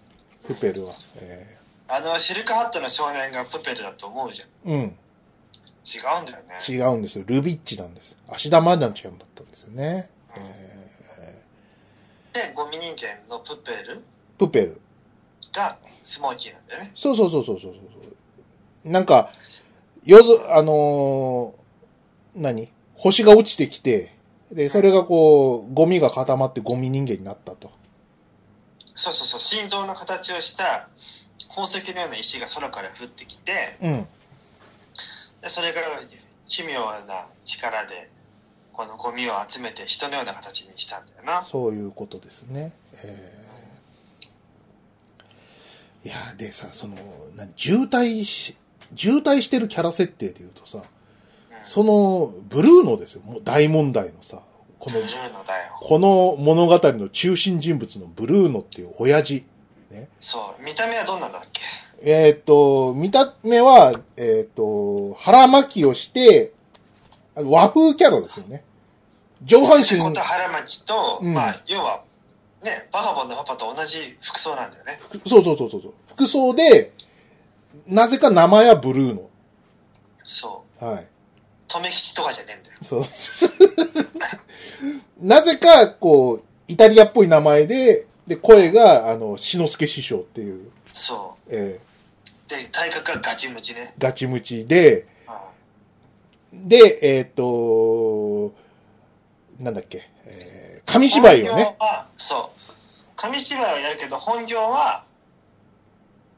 [0.47, 0.95] プペルは。
[1.17, 4.71] えあの、シルクハットの少年がプペルだと思うじゃん。
[4.71, 4.81] ーうん。
[4.81, 4.85] 違
[6.19, 6.57] うんだよね。
[6.67, 7.25] 違うんですよ。
[7.27, 8.15] ルビッチなんです。
[8.27, 10.09] 芦田愛菜ちゃんだったんですよね。
[10.35, 11.43] え
[12.33, 13.97] で、ゴミ人間のプペル？
[13.97, 14.01] ー
[14.39, 14.81] プペル。
[15.53, 16.93] がスモーキーなんだよね。
[16.95, 17.79] そうそうそうそうそうそ
[18.87, 18.91] う。
[18.91, 19.31] なんか、
[20.07, 22.73] 夜ず、あのー何？
[22.97, 24.14] 星が落ちてきて、
[24.55, 27.73] で、それがこう、ゴミが固まってゴミ人間になったと。
[28.95, 30.89] そうそうそう、心臓の形をした
[31.49, 34.07] 宝石のような石が空から降ってきて、うん。
[35.43, 35.83] でそれが
[36.47, 38.09] 奇妙な力で、
[38.73, 41.45] このゴミを集めて人のような形にしたんだよな。
[41.51, 42.73] そういうことですね。
[43.03, 43.45] えー
[46.05, 46.97] いや、でさ、その、
[47.35, 48.55] 何、渋滞し、
[48.95, 50.85] 渋滞してるキャラ設定で言うとさ、うん
[51.65, 53.23] その、ブルーノですよ。
[53.25, 54.41] もう大問題のさ、
[54.79, 55.79] このブル、ーノだよ。
[55.81, 59.45] この物語の中心人物のブルーノっていう親父。
[59.91, 60.09] ね。
[60.19, 61.63] そう、見た目はどんなんだっけ？
[62.03, 66.53] えーっと、見た目は、えーっと、腹巻きをして、
[67.35, 68.63] 和風キャラですよね。
[69.43, 72.03] 上半身、こと腹巻きと、うんまあ、要は、
[72.63, 74.99] ね、バカボンのパパと同じ服装なんだよね。
[75.27, 75.93] そうそうそうそうそう。
[76.15, 76.93] 服装で、
[77.87, 79.29] なぜか名前はブルーノ。
[80.25, 80.85] そう。
[80.85, 81.07] はい。
[81.81, 82.79] 留吉とかじゃねえんだよ。
[82.83, 83.05] そう。
[85.27, 91.81] なぜか、こう、イタリアっぽい名前で、で、声が、あの、志の輔師匠っていう、そえ
[92.47, 92.51] う。
[92.51, 93.95] で、体格がガチムチね。
[93.99, 95.15] ーガチムチで、うん
[96.55, 98.55] で、えーっと、
[99.59, 101.77] なんだっけ、えー紙芝居を本ね、
[102.17, 102.73] そう。
[103.17, 105.05] 紙芝居をやるけど、本業は、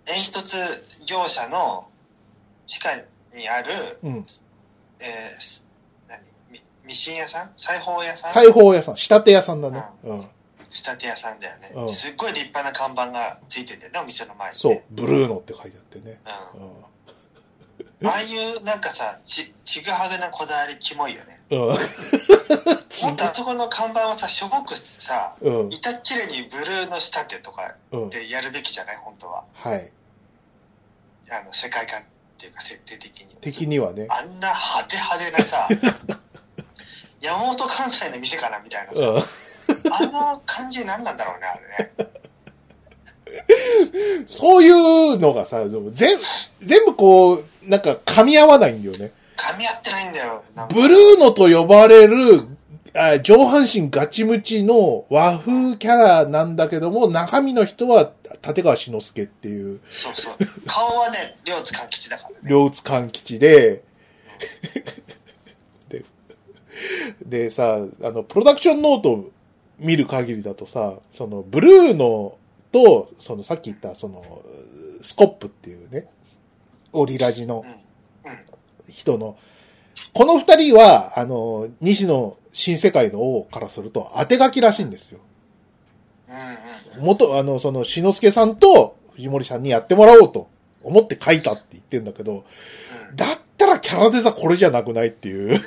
[0.06, 1.88] 煙突業者の
[2.64, 2.94] 地下
[3.34, 4.24] にある、うん。
[5.00, 5.66] えーす
[6.08, 6.20] 何？
[6.50, 7.52] ミミシン屋さん？
[7.56, 8.34] 裁縫屋さん？
[8.34, 9.82] 裁縫屋さん、仕立て屋さんだね。
[10.04, 10.26] うん。
[10.70, 14.58] 仕立て屋さんだよね、うんすっごい立派な看板がついてんだよね、お店の前に、ね。
[14.60, 16.20] そう、ブルーノって書いてあってね。
[18.02, 18.06] うん。
[18.10, 21.40] ああいう、なんかさ、ち、ちぐはぐなこだわりキモいよね。
[21.50, 21.68] うん。
[21.68, 21.76] うん。
[23.00, 25.72] ほんとあそこの看板はさ、しょぼくさ、うん。
[25.72, 28.10] いたっきれにブルーの仕立てとかうん。
[28.10, 28.96] でやるべきじゃない？
[28.96, 29.44] 本当は。
[29.54, 29.90] はい。
[31.30, 32.02] あの、世界観
[32.36, 33.26] っていうか設定的に。
[33.40, 34.06] 的にはね。
[34.10, 35.68] あんな派手派手なさ、
[37.20, 39.92] 山本関西の店かなみたいなさ、うん。
[39.92, 42.10] あの感じ何なんだろうね、あれね。
[44.26, 46.18] そういうのがさ、全
[46.60, 49.12] 全部こう、なんか噛み合わないんだよね。
[49.36, 50.44] 噛み合ってないんだよ。
[50.68, 52.42] ブルーノと呼ばれる、
[52.96, 58.12] あ上半身ガチムチの和風キャラなんだけども、中身の人は
[58.46, 60.36] 立川志の輔っていう、そうそう。
[60.66, 62.36] 顔はね、両津勘吉だからね。
[62.44, 63.82] 両津勘吉で、
[65.88, 66.04] で、
[67.24, 69.30] でさ、あの、プロダクションノートを
[69.78, 72.36] 見る限りだとさ、その、ブルーノ
[72.72, 74.42] と、その、さっき言った、その、
[75.02, 76.08] スコップっていうね、
[76.92, 77.64] オリラジの。
[78.88, 79.36] 人の、
[80.12, 85.20] この二人は、あの、西野新世界の王からすると当て書きらしいんですよ。
[86.98, 90.48] 元、あの、その、志の輔さんと藤森さんにやってもらおうと
[90.82, 92.42] 思って書いたって言ってんだけど、うん
[93.14, 95.58] だったらキャラデザこれじゃなくないっていう。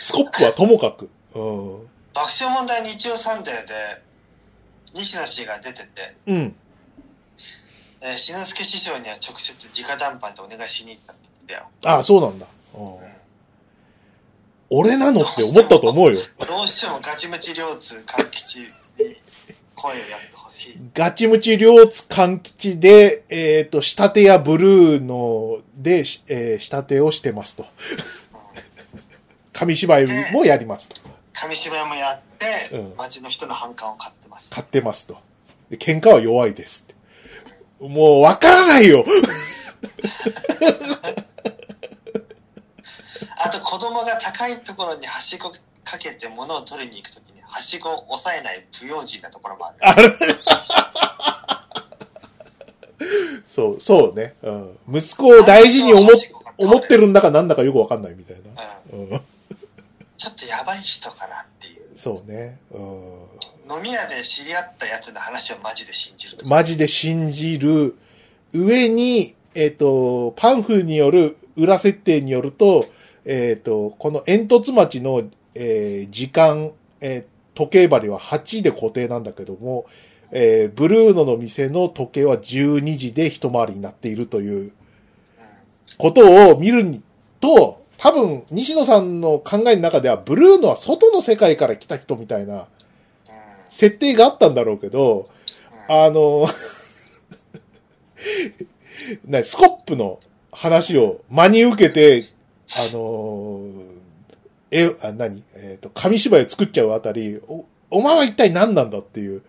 [0.00, 1.08] スコップはともかく。
[1.34, 1.86] うん。
[2.12, 4.02] 爆笑問題日曜サンデーで、
[4.94, 6.56] 西野氏が出てて、うん。
[8.00, 12.46] えー、志の輔師匠には直接直談判でお願いしに行ったって言ってああ、そうなんだ。
[12.74, 13.15] うん。
[14.70, 16.20] 俺なのって思ったと思うよ。
[16.48, 18.66] どうしてもガチムチ両津勘吉に
[19.74, 20.78] 声をやってほしい。
[20.94, 27.66] ガチムチ両津勘吉で、えっ、と、仕立てやブルーので、しえー仕立てをしてますと。
[29.52, 30.96] 紙芝居もやりますと。
[31.32, 34.50] 紙芝居もやって、うん街の人の反感を買ってます。
[34.50, 35.18] 買ってますと。
[35.70, 37.88] で喧嘩は弱いですって。
[37.88, 39.04] もうわからないよ。
[43.46, 45.52] あと子供が高いところにはしご
[45.84, 50.18] かけて物を取りに行くときに、はしごを押さえない不用心なところもある。
[53.46, 54.34] そう、そうね。
[54.42, 54.78] うん。
[54.92, 56.10] 息子を大事に思っ
[56.58, 58.80] 思ってるんだかなんだかよくわかんないみたいな。
[58.92, 59.10] うん。
[59.10, 59.20] うん。
[60.16, 61.82] ちょっとやばい人かなっていう。
[61.96, 62.58] そうね。
[62.72, 63.76] うん。
[63.76, 66.38] 飲み屋で知り合ったやつの話をマジで信じる。
[66.44, 67.96] マジで信じる
[68.52, 72.86] 上に、えっ、と、パンフによる、裏設定によると、
[73.26, 75.24] えっ、と、この煙突町の、
[75.54, 79.86] えー時間、えー時計針は8で固定なんだけども、
[80.30, 84.70] えーブルーノの店の時計は12時で一回りになっているといううん。
[85.98, 87.02] ことを見るに
[87.40, 92.66] と、多分、西野さんの考えの中では、ブルーノは外の世界から来た人みたいなうん。
[93.70, 95.30] 設定があったんだろうけど、
[95.88, 95.94] うん。
[95.94, 96.46] あの、
[99.26, 100.20] な スコップの
[100.52, 102.35] 話を真に受けて、
[102.74, 103.60] あの、
[104.70, 105.42] え、あ、何？
[105.54, 109.42] えっ、と、紙芝居を作っちゃうあたり、お、お前は一体何なんだっていう。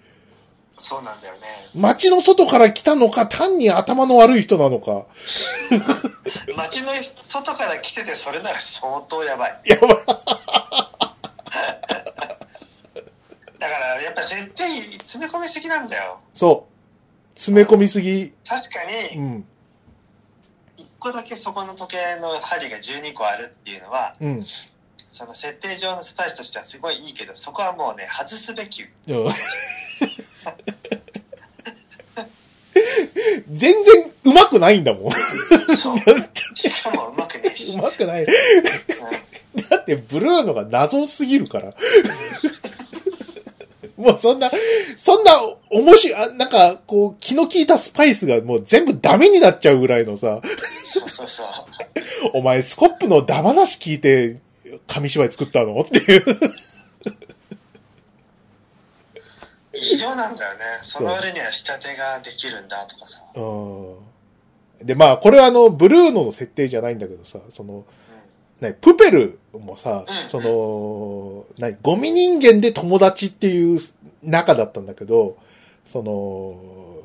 [0.78, 1.40] そうなんだよね。
[1.74, 5.08] 街の外から来たのか、単に頭の悪い人なのか。
[6.56, 6.92] 街の
[7.22, 9.62] 外から来ててそれなら相当やばい。
[9.66, 9.90] やばい。
[9.90, 10.06] だか
[13.60, 14.64] らやっぱ設定
[15.00, 16.20] 詰め込みすぎなんだよ。
[16.34, 17.40] そう。
[17.40, 18.34] 詰め込みすぎ。
[18.48, 19.48] 確かに、うん。
[21.08, 24.46] 1個だけそこの時計の針が12個あるっていうのは、うん。
[25.10, 28.84] その設定上のスパイスとしてはすごいいいけど、そこはもうね、外すべき。
[28.84, 29.28] うん
[33.50, 35.08] 全然うまくないんだもん。
[35.08, 35.12] う
[35.76, 35.98] そう。
[36.54, 37.78] しかもうまくねえし。
[37.82, 38.24] まくない。
[38.24, 38.28] うん
[39.70, 41.74] だってブルーのが謎すぎるから。
[44.08, 44.50] もうそんな、
[44.98, 45.34] そんな
[45.70, 50.42] 面白い、あなんかこう気の利いたスパイスがもう全部ダメになっちゃうぐらいのさ、
[50.84, 51.48] そうそうそう。
[52.34, 54.40] お前スコップのダマなし聞いて
[54.88, 55.80] 紙芝居作ったの？
[55.80, 56.24] っていう。
[59.74, 60.60] 異常なんだよね。
[60.82, 63.22] その割には仕立てができるんだとかさ。
[63.36, 63.96] うん
[64.84, 67.84] で、まあこれはあの、ブルーノの設定じゃないんだけどさ、その、
[68.62, 70.30] ね、プペルもさ、うん。
[70.30, 73.80] その、なゴミ人間で友達っていう
[74.24, 75.38] 仲だったんだけど、
[75.86, 77.04] その、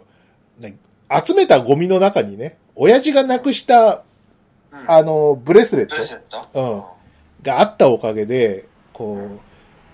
[0.59, 0.77] ね、
[1.25, 4.03] 集めたゴミの中にね、親父がなくした、
[4.87, 6.49] あの、ブレスレッブレレット？
[6.55, 6.83] うん。
[7.43, 9.41] があったおかげで、こう、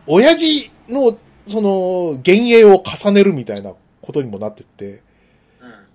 [0.06, 5.00] 親父の、その、幻影を重ねるみたいなことにもなってって、うん。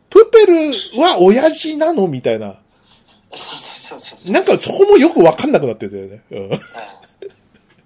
[0.09, 2.09] プペルは親父なの？
[2.09, 2.57] みたいな。
[3.93, 4.31] そうそうそう。
[4.31, 6.21] なんかそこもよくわかんなくなってたよね。
[6.31, 6.59] うんうん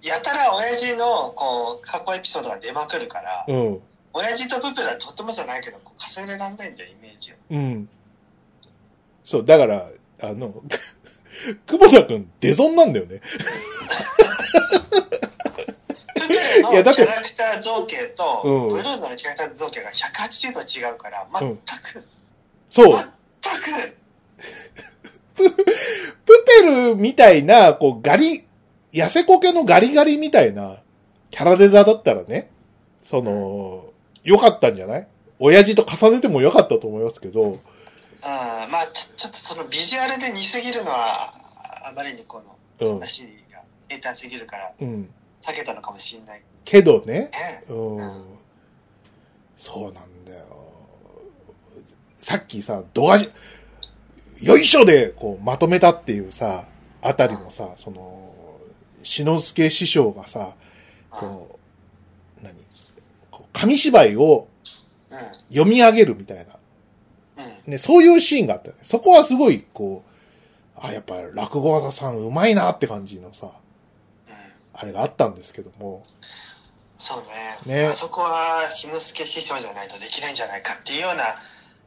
[0.08, 3.82] やたら親父のこう過去エピソードが出まくるから、うん。
[4.14, 5.80] 親父とプペルはとてもじゃないけど
[6.18, 7.90] 重ねらんないんだよイメージをうん。
[9.24, 9.90] そう、だから、
[10.22, 10.54] あの、
[11.68, 13.22] 久保田くん、デゾンなんだよね。
[16.72, 22.08] いやだってャラクター造形と、うんブルーノのキャラクター造形が180度違うから全く、
[22.70, 22.98] そう。
[23.42, 23.98] 全く
[25.38, 28.46] プペルみたいな、こう、ガリ、
[28.92, 30.78] 痩せこけのガリガリみたいな
[31.30, 32.50] キャラデザだったらね、
[33.04, 33.86] その、
[34.24, 35.08] 良かったんじゃない？
[35.40, 37.60] 親父と重ねても良かったと思いますけど、うん
[38.24, 41.34] まあちょちょっとそのビジュアルで似すぎるのは
[41.86, 42.42] あまりにこ
[42.80, 45.10] のうん、話が平坦すぎるからうん。
[45.42, 46.42] 避けたのかもしれない。
[46.66, 47.64] けどね、ね。
[47.70, 47.98] うん。
[47.98, 48.22] うん。
[49.56, 50.46] そうなんだよ。
[52.18, 53.20] さっきさ、ドア、
[54.42, 56.68] よいしょで、こう、まとめたっていうさ、
[57.02, 58.34] あたりもさ、その、
[59.04, 60.56] 志の輔師匠がさ、
[61.10, 61.60] こ
[62.42, 62.56] う、何？
[63.32, 64.48] こう紙芝居を
[65.10, 65.20] うん。
[65.50, 66.46] 読み上げるみたい
[67.38, 67.72] な、うん。
[67.72, 68.82] ね、そういうシーンがあったよね。
[68.84, 70.04] そこはすごい、こ
[70.76, 73.48] う、あ、やっぱ落語家さんうまいなって感じのさ、
[74.28, 74.34] うん。
[74.74, 76.04] あれがあったんですけども、
[76.98, 77.24] そう
[77.70, 77.82] ね。
[77.84, 77.86] ね。
[77.88, 81.36] あそこは志の輔師匠じゃないとできないんじゃないかっていうような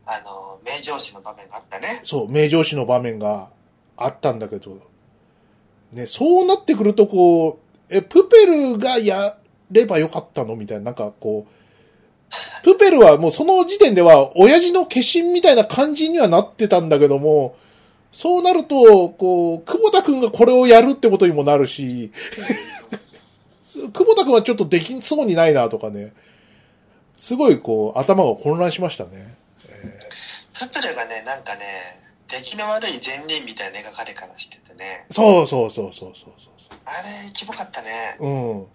[0.06, 2.02] あの名上司の場面があったね。
[2.04, 3.48] そう、名上司の場面が
[3.96, 4.80] あったんだけど、
[5.92, 9.36] ね、そうなってくるとこう、え、プペルがや
[9.70, 10.56] ればよかったの？
[10.56, 17.56] みたいな、なんかこう、プペルはもうその時点では親父の化身みたいな感じにはなってたんだけども、
[18.12, 22.10] そうなると、こう、久保田くんがこれをやるってことにもなるし、
[23.72, 26.12] 久保田くんはちょっとできそうにないなとかね、
[27.16, 29.36] すごいこう、頭が混乱しましたね。
[30.66, 36.32] プペルがねなんかね出来の悪い善人みたいな描かれ方しててねそうそうそうそうそう
[36.84, 38.28] あれキモかったねそう。
[38.28, 38.66] うん。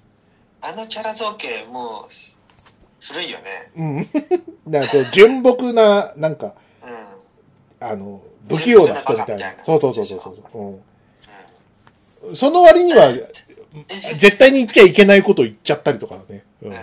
[0.61, 2.11] あのキャラ造形もう
[3.01, 3.71] 古いよね。
[3.77, 3.95] うん。
[4.71, 7.87] なんかこう、純朴な、なんか、うん。
[7.87, 9.63] あの、不器用な人みたいな。
[9.63, 12.35] そうそうそうそうそう、うん。
[12.35, 13.11] その割には、
[14.17, 16.43] 絶対に言っちゃいけないこと言っちゃったりとかね。
[16.63, 16.77] ううんん。。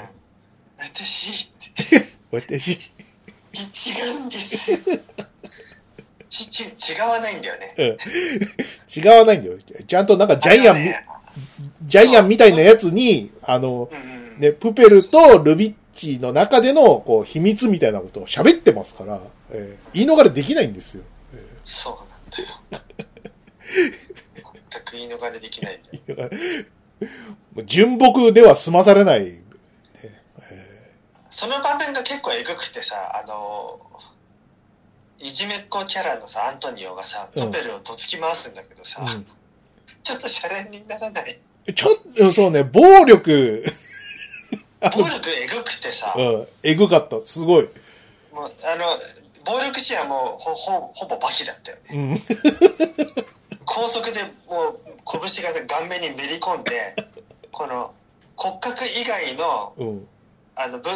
[0.78, 2.78] 私って、私、
[3.60, 4.78] 違うんですよ。
[6.28, 7.74] ち、ち、違わないんだよね。
[7.76, 7.96] うん。
[9.04, 9.58] 違わないんだよ。
[9.86, 11.04] ちゃんとなんかジャイアンみ、ね
[11.84, 14.40] ジャイアンみたいなやつに、あの、うんうん。
[14.40, 21.04] ね、プペルとルビッチの中での、こう、秘密みたいなことを喋ってますから、えー言い逃れできないんですよ。
[21.64, 22.82] そうなんだよ。
[24.72, 26.30] 全く言い逃れできないんだよ。
[27.66, 29.41] 純朴では済まされない。
[31.32, 33.80] その場面が結構えぐくてさ、あの、
[35.18, 39.24] いじめっ子キャラのさ、アントニオがさ、うんプペルをとつき回すんだけどさ、ー
[40.02, 41.38] ちょっとシャレにならない？
[41.68, 43.64] うん、ちょっと、そうね、暴力、
[44.80, 47.20] 暴力えぐくてさ、 うん、えぐかった。
[47.24, 47.68] すごい。
[48.32, 48.84] もう、あの、
[49.44, 51.82] 暴力シーンはもうほ、ほ、ほぼバキだったよね。
[51.90, 52.22] うん。
[53.64, 54.80] 高速でもう、
[55.32, 56.94] 拳が顔面にめり込んで、
[57.52, 57.94] この、
[58.36, 60.08] 骨格以外の、うん。
[60.56, 60.90] あの、ぶ、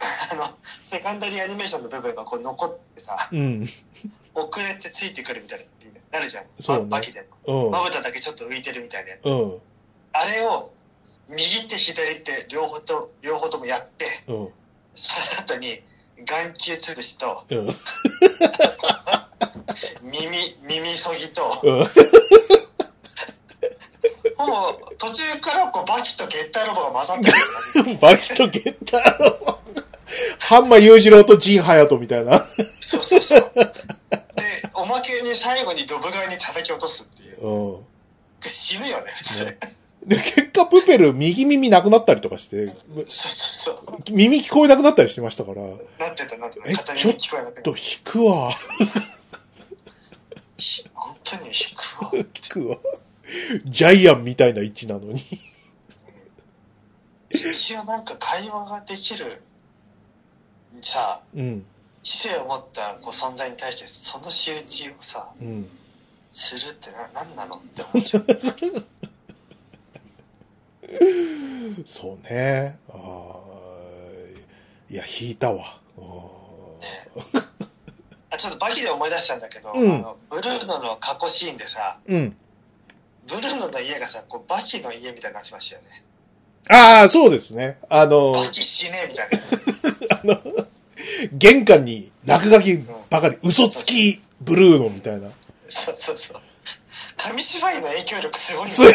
[0.32, 0.44] あの、
[0.90, 3.68] セカンダリーアニメーションの部分がこう残ってさ、うん。
[4.34, 6.44] 遅れてついてくるみたいな、なるじゃん。
[6.58, 7.26] そうねババキで。
[7.46, 7.70] うん。
[7.70, 9.26] まぶただけちょっと浮いてるみたいなやつ。
[9.26, 9.62] うん。
[10.12, 10.72] あれを、
[11.28, 14.48] 右手左手両方と、両方ともやって、うん。
[14.94, 15.82] その後に、
[16.24, 17.76] 眼球つぶしと、うん。
[20.02, 21.86] 耳、耳そぎと、うん。
[24.46, 29.59] もう途中からこうバキとゲッターロボが混ざってるよ バキとゲッターロ
[30.38, 32.38] ハンマ裕次郎とジンハヤトみたいな。
[32.80, 33.52] そうそうそう。
[33.54, 33.72] で、
[34.74, 37.46] おまけに最後にドブ側に叩き落とすっていう。
[37.46, 37.84] うん。
[38.42, 39.44] 死ぬよね、普通。
[39.44, 39.58] ね
[40.06, 42.74] で、結果、プペル、右耳なくなったりとかして、そう
[43.06, 44.12] そうそう。
[44.12, 45.70] 耳聞こえなくなったりしてましたから、な
[46.10, 46.70] ってた、なってた。
[46.70, 48.50] え片耳聞こえなくなと、っ引くわ。
[48.50, 48.58] た。
[50.94, 52.10] 本当に引くわ。
[52.14, 52.78] 引くわ。
[53.64, 55.22] ジャイアンみたいな位置なのに。
[57.30, 59.42] 一応なんか会話ができる、
[60.82, 61.64] さ、うん。
[62.02, 65.68] 知性を持ったこう存在に対してその仕打ちをさ、うん。
[66.30, 67.56] するってな、なんなの？
[67.56, 68.26] って思っちゃう。
[71.86, 72.78] そうね。
[72.88, 75.78] あーいや、引いたわ。
[75.98, 77.44] あー
[78.32, 82.36] あちょっとバキで思い出したんだけど、うんあのブルーノの過去シーンでさ、うん。
[83.28, 86.04] ブルーノの家がさ、こうバキの家みたいになってましたよね。
[86.68, 87.78] ああ、そうですね。
[87.88, 89.28] あの、バキ死ねえみたい
[90.24, 90.40] な。
[91.32, 92.78] 玄関に落書き
[93.08, 95.28] ばかり、嘘つきブルーノみたいな。
[95.68, 96.40] そうそうそう。
[97.16, 98.92] 紙芝居の影響力すごいんだよ。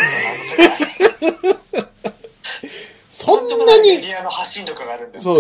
[3.10, 3.98] そんなに、
[5.20, 5.36] そ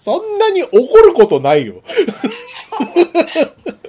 [0.00, 1.82] そんなに怒ることないよ。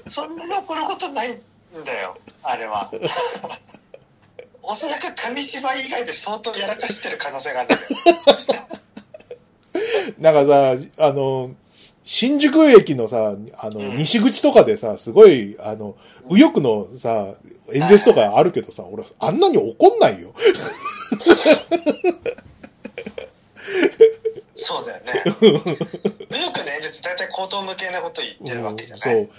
[0.07, 1.41] そんなに怒ることないん
[1.83, 2.91] だよ、あれは。
[4.61, 7.81] おそらく紙芝居以外で相当やらかしてる可能性があるんだよ。
[10.19, 11.51] なんかさ、あの、
[12.03, 15.95] 新宿駅のさ、あの、うん西口とかでさ、すごい、あの、
[16.29, 17.33] 右翼のさ、
[17.73, 20.33] 演説とかあるけどさ、 俺、あんなに怒んないよ。
[24.53, 25.23] そうだよね。
[25.41, 29.15] 武力の演説大体口頭向けなこと言ってるわけじゃない。
[29.15, 29.29] そう。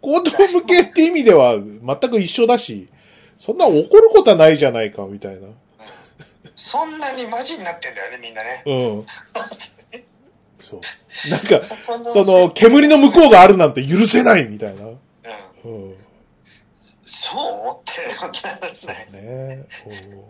[0.00, 2.88] 行動向けって意味では全く一緒だし、
[3.36, 5.48] そんな怒ることはないじゃないか、みたいな。
[6.54, 8.62] そんなにマジになってんだよね、みんなね。
[8.66, 9.06] うん。
[10.62, 11.30] そう。
[11.30, 11.60] なんか、
[12.12, 14.84] その、煙の向こうがあるなんて許せないみたいな。
[14.84, 14.94] うん。
[15.64, 15.96] うん。
[17.04, 18.10] そうって
[18.74, 19.66] そうね。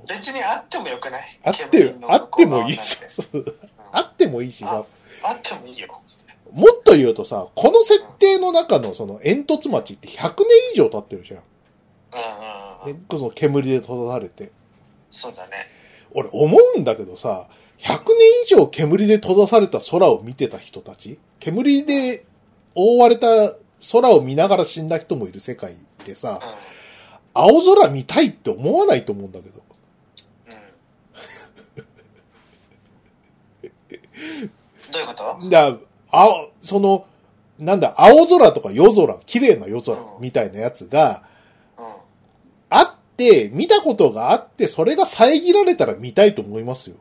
[0.08, 1.40] 別にあってもよくない？
[1.44, 1.64] あって
[2.08, 2.78] あってもいい。
[3.92, 4.84] あってもいいしさ、
[5.22, 5.88] あってもいいよ。
[6.52, 11.42] もっと言うとさ、この設定の中のその煙突町って100年以上経ってるじゃん。
[12.12, 12.16] う
[12.88, 12.98] んうんうん。
[12.98, 14.50] ね、その煙で閉ざされて。
[15.08, 15.68] そうだね。
[16.14, 17.48] 俺思うんだけどさ、
[17.82, 17.98] 100年
[18.44, 21.18] 以上煙で閉ざされた空を見てた人たち？
[21.40, 22.24] 煙で
[22.74, 23.26] 覆われた
[23.92, 25.76] 空を見ながら死んだ人もいる世界
[26.06, 26.44] でさ、う
[27.34, 29.62] 青空見たいって思わないと思うんだけど。
[34.92, 35.50] どういうこと？
[35.50, 35.76] だ
[36.12, 36.28] あ、
[36.60, 37.06] その、
[37.58, 41.24] なんだ、青空とか夜空、綺麗な夜空みたいなやつが
[41.78, 41.84] うん。
[42.68, 46.96] あって、見たことがあって、それが遮られたら見たいと思いますよ。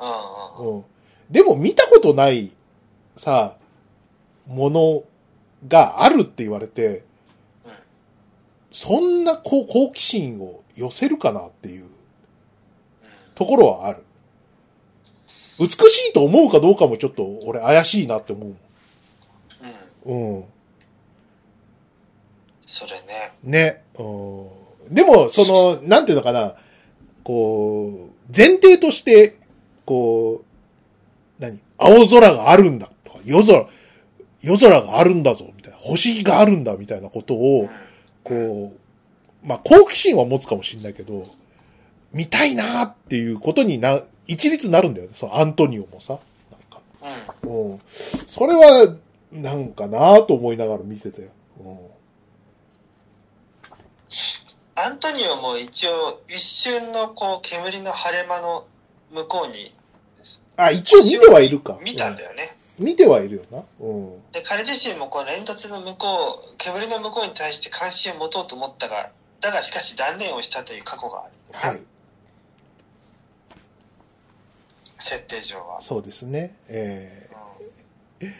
[0.00, 0.84] うん。
[1.30, 2.50] でも見たことない、
[3.16, 3.56] さ、
[4.46, 5.04] もの
[5.66, 7.72] があるって言われて、うん
[8.70, 11.88] そんなこう好奇心を寄せるかなっていううん
[13.34, 14.04] ところはある。
[15.58, 18.54] 美しいと思うかどうかもちょっと俺怪しいなって思う
[20.06, 20.36] うん。
[20.36, 20.44] うん。
[22.66, 23.32] それね。
[23.42, 23.82] ね。
[23.98, 24.02] う
[24.90, 24.94] ん。
[24.94, 26.54] でも、その、なんていうのかな、
[27.24, 29.37] こう、前提として、
[29.88, 31.58] こう、何？
[31.78, 33.66] 青空があるんだとか、夜空、
[34.42, 35.78] 夜空があるんだぞ、みたいな。
[35.78, 37.70] 星があるんだ、みたいなことうをん、
[38.22, 38.74] こ
[39.42, 41.26] う、まあ、好奇心は持つかもしれないけど、
[42.12, 45.12] 見たいなっていうことにな、一律になるんだよね。
[45.14, 46.18] そのアントニオもさ。
[46.50, 46.82] なんか。
[47.42, 47.70] うん。
[47.72, 47.80] うん。
[48.28, 48.94] それは、
[49.32, 51.28] なんかなと思いながら見てたよ。
[51.60, 51.78] うん。
[54.74, 58.66] アントニオも一応、一瞬のこう、煙の晴れ間の
[59.14, 59.72] 向こうに
[60.58, 61.78] あ、一応見てはいるか。
[61.82, 62.52] 見たんだよね。
[62.52, 63.64] うん見てはいるよな。
[63.80, 64.30] うん。
[64.30, 71.32] で、彼自身もこう、煙突の向こう、煙の向こうに対して関心を持とうと思ったが、だがしかし断念をしたという過去がある。
[71.52, 71.82] はい。
[75.00, 75.80] 設定上は。
[75.80, 76.56] そうですね。
[76.68, 77.28] え
[78.20, 78.32] うんー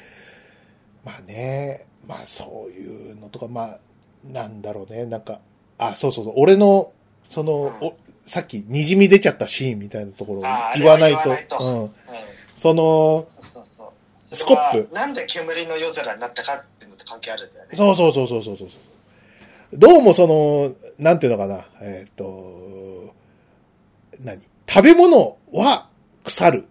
[1.04, 3.78] まあね、まあそういうのとか、まあ、
[4.24, 5.04] なんだろうね。
[5.06, 5.40] なんか、
[5.78, 6.34] あ、そうそうそう。
[6.36, 6.92] 俺の、
[7.28, 7.96] その、うんお
[8.28, 10.42] さっき滲み出ちゃったシーンみたいなところを
[10.76, 11.30] 言わないと。
[11.60, 11.82] うん。
[11.82, 11.90] うん
[12.58, 13.92] その、そうそうそ
[14.32, 14.34] う。
[14.34, 17.70] スコップなんで煙の夜空になったかっていうのと関係あるんだよね。
[17.72, 18.68] そうそうそうそうそうそう。
[19.74, 23.14] どうもその、なんていうのかな、えっ、と、
[24.20, 24.42] 何？
[24.68, 25.88] 食べ物は
[26.24, 26.64] 腐る。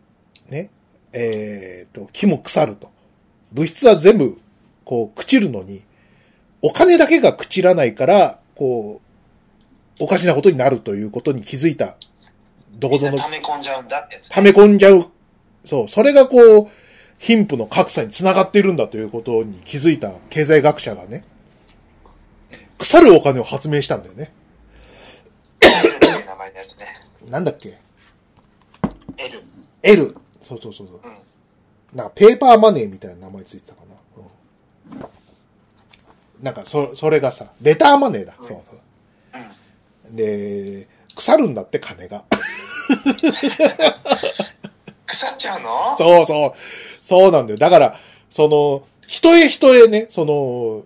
[0.49, 0.69] ね？
[1.13, 2.91] えっ、と、木も腐ると。
[3.53, 4.37] 物質は全部、
[4.83, 5.83] こう、朽ちるのに、
[6.61, 9.06] お金だけが朽ちらないから、こう、
[9.99, 11.95] おかしなことになるということに気づいた、
[12.73, 14.29] どこぞの溜め込んじゃうんだってやつ。
[14.29, 15.05] 溜め込んじゃう。
[15.65, 16.67] そう、それがこう、
[17.19, 21.23] 貧富の格差につながっているんだということに気づいた経済学者がね、
[22.77, 24.31] 腐るお金を発明したんだよね。
[25.61, 26.85] 名前のやつね。
[27.29, 27.79] なんだっけ
[29.17, 29.43] ？L。
[29.81, 30.15] ?L。
[30.41, 30.99] そうそうそうそう。
[31.03, 31.97] うん。
[31.97, 35.03] なんかペーパーマネーみたいな名前ついてたかな。
[35.03, 36.43] うん。
[36.43, 38.35] なんかそ、それがさ、レターマネーだ。
[38.39, 38.79] うんそうそう。
[40.09, 40.15] うん。
[40.15, 42.23] で、腐るんだって金が。
[45.05, 45.95] 腐っちゃうの？
[45.97, 46.51] そうそう。
[47.01, 47.57] そうなんだよ。
[47.57, 47.99] だから、
[48.29, 50.83] その、人へ人へね、その、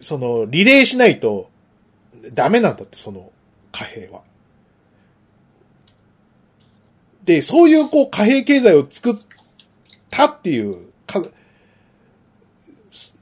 [0.00, 1.50] その、リレーしないと、
[2.32, 3.32] ダメなんだって、その、
[3.72, 4.22] 貨幣は。
[7.24, 9.14] で、そういう、こう、貨幣経済を作っ
[10.10, 11.22] たっていう、か、
[12.90, 13.12] そ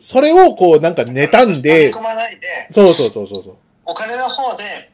[0.00, 3.56] それを、こう、なんか妬んでそうそうそうそう。
[3.90, 4.92] お金の方で、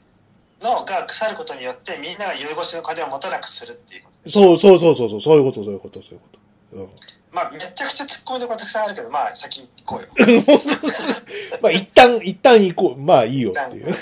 [0.62, 4.32] のが腐ることによって、みんなが酔い越しの金を持たなくするっていうことです。
[4.32, 6.38] そうそうそうそうそう、そういうこと、そういうこと、そういうこと。
[6.78, 6.88] うん。
[7.30, 10.08] まあ、めちゃくちゃ突っ込みどころたくさんあるけど、まあ、先行こうよ。
[11.60, 12.96] まあ、一旦、一旦行こう。
[12.98, 13.94] まあ、いいよっていう。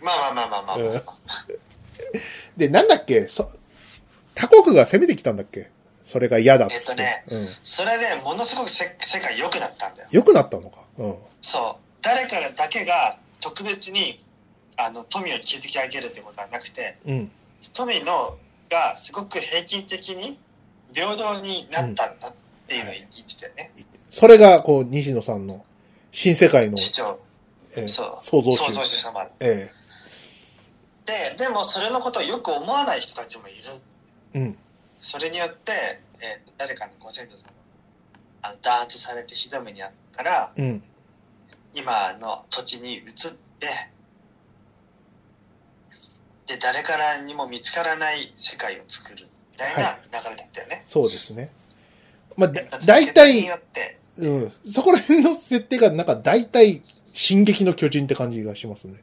[0.00, 1.46] まあまあまあまあまあまあ、まあ。
[2.56, 3.26] で、なんだっけ？
[3.28, 3.50] そ、
[4.36, 5.68] 他国が攻めてきたんだっけ？
[6.04, 7.02] それが嫌だっつって。
[7.02, 7.48] えっとねうん。
[7.64, 10.08] それでものすごくせ世界良くなったんだよ。
[10.12, 10.84] 良くなったのか？
[10.98, 11.16] うん。
[11.42, 11.85] そう。
[12.06, 14.22] 誰かだけが特別に、
[14.76, 17.30] あの、富を築き上げるということはなくて、うん。
[17.74, 18.38] 富の
[18.70, 20.38] がすごく平均的に
[20.94, 22.32] 平等になったんだっ
[22.68, 23.72] ていうのを言ってたよね。
[24.12, 25.64] それが、こう、西野さんの
[26.12, 27.18] 新世界の、主張。
[27.74, 28.24] えーそう。
[28.24, 29.02] 創造主。
[29.02, 29.28] 様。
[29.40, 29.68] え
[31.06, 33.58] で、でもそれのことをよく思わない人たちもいる。
[34.34, 34.58] えうん。
[35.00, 35.72] そそれによって、
[36.20, 37.50] えー誰かのご先祖様
[38.42, 40.82] あの弾圧されてひどい目にあったから、うん。
[41.76, 43.02] 今の土地に移っ
[43.60, 43.68] て、
[46.46, 50.84] で、誰からにも見つからない世界を作るみたいな流れだったよね。
[50.86, 51.50] そうですね。
[52.34, 53.60] まあ、だ、だ大に体
[54.16, 54.50] うん。
[54.72, 59.02] そこら辺の設定が、なんか大体、進撃の巨人って感じがしますね。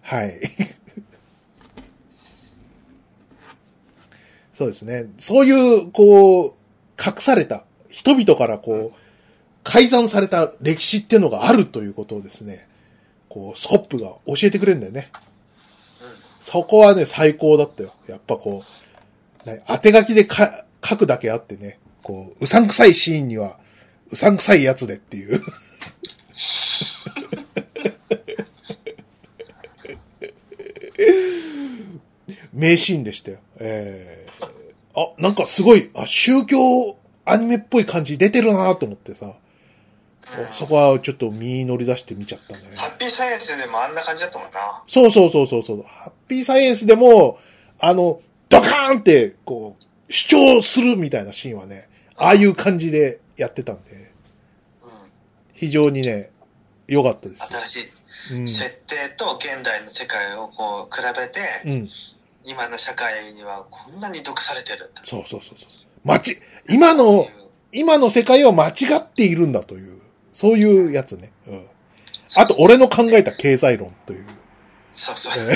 [0.00, 0.40] はい。
[4.52, 5.06] そうですね。
[5.18, 6.54] そういう、こう、
[7.00, 9.01] 隠された、人々からこう、
[9.64, 12.68] 改ざんされた歴史っていうのがあるということをですね、
[13.28, 15.10] こう、スコップが教えてくれるんだよね。
[16.40, 17.94] そこはね、最高だったよ。
[18.08, 18.64] やっぱこ
[19.46, 23.58] う、ね、当て書きでか書くだけあってね、こう、うさんくさいシーンには、
[24.10, 25.40] うさんくさいやつでっていう。
[32.52, 33.38] 名シーンでしたよ。
[33.58, 39.34] えー、あ、なんかすごい、あ、宗教アニメっぽい感じ出てるなと思ってさ、
[40.50, 42.62] そこはちょっと身乗り出して見ちゃったね。
[42.76, 44.82] ハッピーサイエンスでもあんな感じだったもんな。
[44.86, 45.84] そうそうそうそうそう。
[45.86, 47.38] ハッピーサイエンスでも、
[47.78, 54.90] あの、ドカーンって、こう、主張するみたいなシーンはね、ああいう感じでやってたんで、うん。
[55.54, 56.30] 非常にね、
[56.86, 57.60] よかったですよ。
[57.60, 58.48] 新しいうん。
[58.48, 61.88] 設定と現代の世界をこう比べて、うん。
[62.44, 65.68] 今の社会にはこんなに毒されてるそうそうそうそう。
[66.04, 66.20] 間違、
[66.68, 67.28] 今の、
[67.72, 70.01] 今の世界は間違っているんだという、
[70.32, 71.32] そういうやつね。
[71.46, 71.66] うん。
[72.36, 74.26] あと、俺の考えた経済論という。
[74.92, 75.46] そうそう。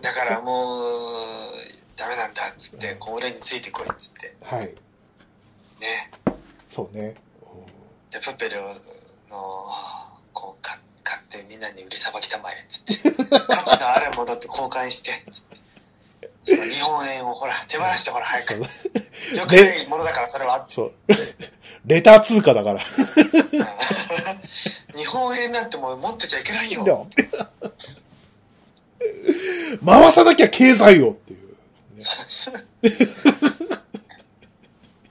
[0.00, 0.82] だからもう、
[1.96, 4.66] ダメなんだっつって、こう俺についてこいっつって、はい。
[5.80, 6.10] ね。
[6.68, 7.14] そうね。
[8.10, 8.60] で、プペル
[9.30, 9.68] の、
[10.32, 13.10] こう、か買ってみんなに売りさばきたまえっつって、
[13.46, 15.58] 価値のあるものと交換して、つって。
[16.46, 18.54] 日本円をほら、手放してほら、早く。
[18.54, 20.64] よくないものだから、それは。
[20.68, 20.92] そう。
[21.88, 22.80] レター通貨だから。
[24.94, 27.08] 日本円なんてもう持ってちゃいけないよ。
[29.84, 31.38] 回さなきゃ経済をっていう。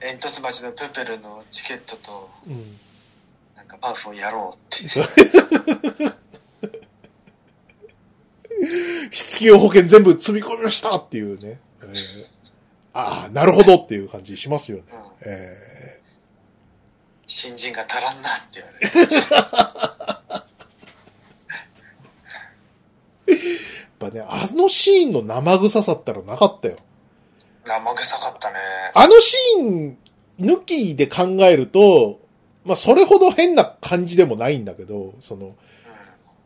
[0.00, 2.78] 煙突町のプペルのチケットと、うん。
[3.56, 4.88] なんかパフをやろうって。
[4.88, 5.04] そう
[9.10, 11.58] 必要保険全部積み込みましたっていうね。
[11.82, 12.38] えー
[12.94, 14.84] ああ、なるほどっていう感じしますよね。
[14.92, 15.97] うんえ
[17.28, 18.90] 新人が足らんなって言われる。
[23.26, 26.76] ー やっぱね、あのシーンの生臭さったらなかったよ。
[27.64, 28.56] 生臭かったね。
[28.94, 29.98] あのシーン
[30.40, 32.20] 抜きで考えると、
[32.64, 35.54] まあ、それほど変な感じでもないんだけど、その、うん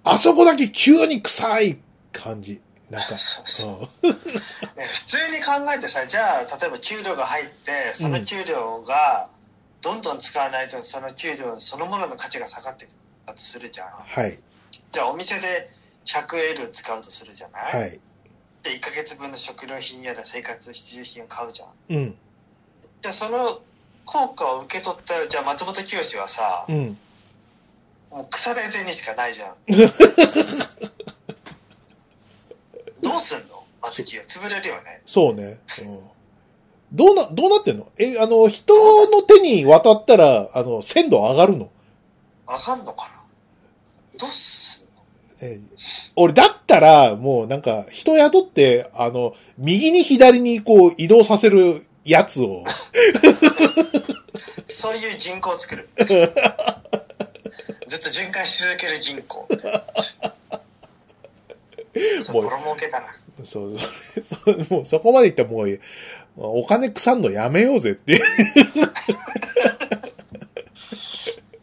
[0.04, 1.78] あそこだけ急に臭い
[2.12, 2.60] 感じ。
[2.90, 9.28] なんか、そうそう普通に考えてさ、じゃあ、例えば給料が入って、その給料が
[9.82, 12.94] どんどん使わないと、その給料そのものの価値が下がっていく
[13.26, 13.88] とするじゃん。
[13.90, 14.38] はい、
[14.92, 15.68] じゃあ、お店で
[16.06, 18.00] 100L 使うとするじゃない、はい。
[18.62, 21.68] で、1ヶ月分の食料品やら生活必需品を買うじゃん。
[21.90, 22.16] うん、
[23.02, 23.60] じゃあ、その
[24.04, 26.96] 効果を受け取った、じゃあ、松本清はさ、うん。
[28.10, 29.56] もう腐れ銭しかないじゃん。
[33.00, 33.64] どうすんの？
[33.80, 34.22] 松清。
[34.22, 35.00] 潰れるよね。
[35.06, 35.58] そうね。
[35.80, 36.10] うん。
[36.92, 37.88] どうな、どうなってんの？
[37.98, 38.74] え、あの、人
[39.10, 41.70] の手に渡ったら、あの、鮮度上がるの？
[42.46, 43.10] わかんのか
[44.14, 44.18] な？
[44.18, 45.02] どうすんの？
[45.40, 45.60] え
[46.14, 52.64] 俺、だったら、もうなんか、人雇って、あの、右に左にこう、移動させるやつを、
[54.68, 55.88] そういう銀行を作る。
[57.88, 59.48] ずっと循環し続ける銀行。
[62.22, 63.06] そう、ボロ儲けだな。
[63.44, 63.76] そう、
[64.22, 65.80] そうもうそこまでいったらもう、
[66.36, 68.20] お金腐んのやめようぜって。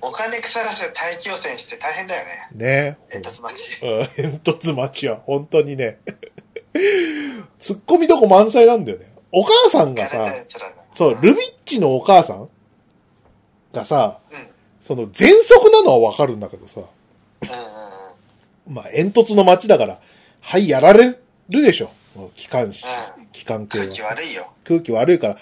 [0.01, 2.47] お金腐らせ大気汚染して大変だよね。
[2.53, 2.97] ね。
[3.09, 3.79] 煙突町。
[3.83, 5.99] うん煙突町は本当にね、
[7.59, 9.11] 突っ込みどこ満載なんだよね。
[9.31, 10.33] お母さんがさ、
[10.93, 12.49] そう、ルビッチのお母さん
[13.73, 14.37] がさ、うん。
[14.37, 14.49] うん
[14.81, 16.81] その、喘息なのはわかるんだけどさ、
[17.41, 17.49] うん
[18.67, 18.73] うん。
[18.75, 19.99] まあ、煙突の町だから、
[20.39, 21.17] はい、やられ
[21.49, 21.91] るでしょ。
[22.35, 24.51] 機関士、うん機関系は空気悪いよ。
[24.63, 25.37] 空気悪いから、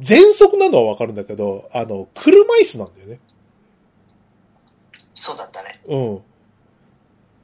[0.00, 3.20] 喘息なのはわかるんだけど、あの、車椅子なんだよね。
[5.14, 5.80] そうだったね。
[5.86, 5.96] う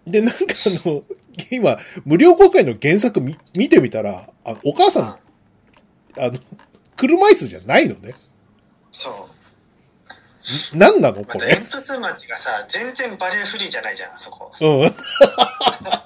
[0.08, 0.10] ん。
[0.10, 1.02] で、なんかあの、
[1.50, 5.18] 今、無料公開の原作見見てみたら、あお母さん、
[6.16, 6.24] うん。
[6.24, 6.38] あの、
[6.96, 8.14] 車椅子じゃないのね。
[8.90, 9.28] そ
[10.72, 10.76] う。
[10.76, 11.54] ん何なのまこれ？
[11.54, 14.50] た煙突町がさ、全然バリアフリーじゃないじゃん、あそこ。
[14.60, 14.94] うん。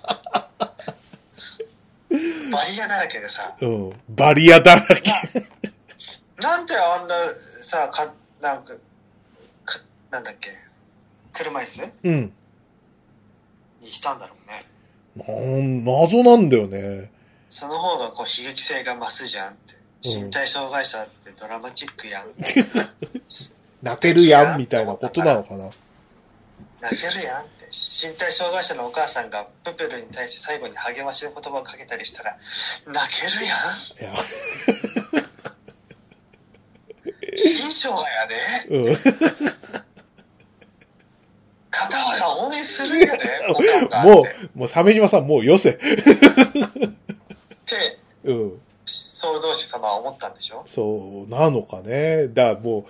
[2.52, 3.56] バリアだらけでさ。
[3.60, 3.92] うん。
[4.08, 5.12] バリアだらけ。
[6.40, 7.14] なんであんな
[7.62, 8.74] さ、か、なんか、
[9.64, 10.50] かなんだっけ、
[11.32, 11.92] 車椅子？
[12.04, 12.32] うん。
[13.80, 14.66] にしたんだろうね。
[15.16, 17.10] なん謎なんだよね。
[17.48, 19.74] その方がこう悲劇性が増すじゃんって。
[19.74, 22.26] うん身体障害者ってドラマチックやん。
[23.82, 25.70] 泣けるやんみたいなことなのかな。
[26.80, 27.66] 泣けるやんって。
[27.70, 32.38] 身体障害者のお母さんがプペルに対して最後に励ましの言葉をかけたりしたら、
[32.86, 33.59] 泣けるやん？
[34.00, 34.14] いや、
[37.36, 38.36] 新生姜やで。
[38.76, 38.96] うん。
[41.70, 43.24] 片原応援するんやで。
[44.04, 44.24] も。
[44.54, 45.70] う、もう鮫島さんもうよせ。
[45.70, 45.88] って、
[48.24, 48.61] うん。
[48.86, 50.62] 創造主様は思ったんでしょ？
[50.66, 52.28] そう、なのかね。
[52.28, 52.84] だからもう、い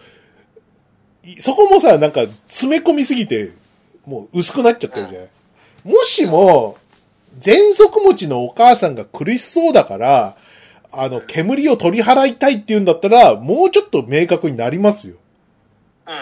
[1.40, 3.52] そこもさ、なんか詰め込みすぎて、
[4.06, 5.28] もう薄くなっちゃってるじゃない。
[5.84, 6.76] もしも、
[7.38, 10.36] 全息持ちのお母さんが苦しそうだから、
[10.92, 15.16] あの、煙を取り払いたいって言うんだったら、もうちょっと明確になりますよ。
[16.06, 16.16] うんう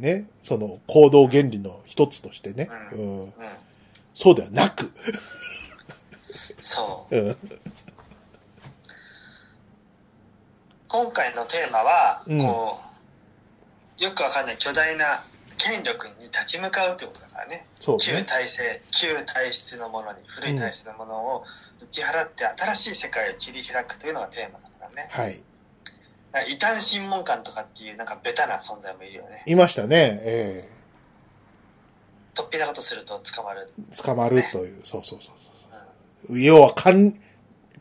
[0.00, 0.26] んね？
[0.42, 2.70] その、行動原理の一つとしてね。
[2.92, 2.98] うん。
[2.98, 3.22] うんうん。
[3.22, 3.32] うん。
[4.14, 4.90] そうではなく。
[6.60, 7.16] そう。
[7.16, 7.36] うん。
[10.88, 12.93] 今回のテーマは、うんこう、
[13.98, 15.24] よくわかんない巨大な
[15.56, 18.24] 権力に立ち向かうということだからね旧そうね。
[18.26, 21.44] 体制旧体質のものに古い体質のものを
[21.82, 25.42] 打ち払って新しい世界を切り開くというのがテーマだからねはい。
[26.52, 30.20] 異端審問官とかっていうなんかベタな存在もいるよねいましたね。
[30.22, 30.68] え
[32.34, 35.34] 突飛なことすると捕まる、え捕まるという、そうそうそう
[36.26, 36.40] そう。
[36.40, 37.14] 要は管、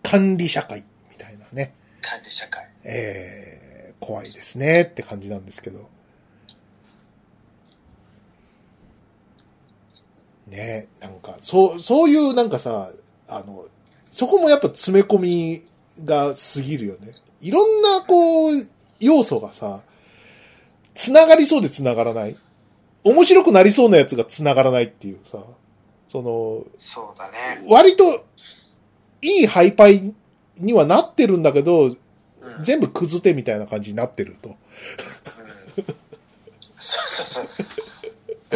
[0.03, 1.73] 管理社会みたいなね。
[2.01, 5.89] 管理社会えー、怖いですねって感じなんですけど。
[10.53, 12.89] ねなんか、そう、そういうなんかさ、
[13.27, 13.65] あの、
[14.11, 15.63] そこもやっぱ詰め込み
[16.05, 17.11] が過ぎるよね。
[17.41, 18.67] いろんなこう、
[18.99, 19.81] 要素がさ、
[20.95, 22.37] 繋がりそうで繋がらない。
[23.03, 25.39] 面白くなりそうなやつが繋がらないっていうさ、
[26.07, 28.23] その、そうだね、割と、
[29.21, 30.13] いいハイパイ
[30.57, 31.97] にはなってるんだけど、うん、
[32.61, 34.49] 全部くず手みたいな感じになってると。
[34.49, 34.55] うん
[36.83, 37.47] そうそうそう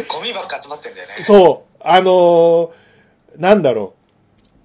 [0.06, 1.67] ゴミばっか集まってんだよねそう。
[1.80, 2.70] あのー
[3.40, 3.94] なんだろ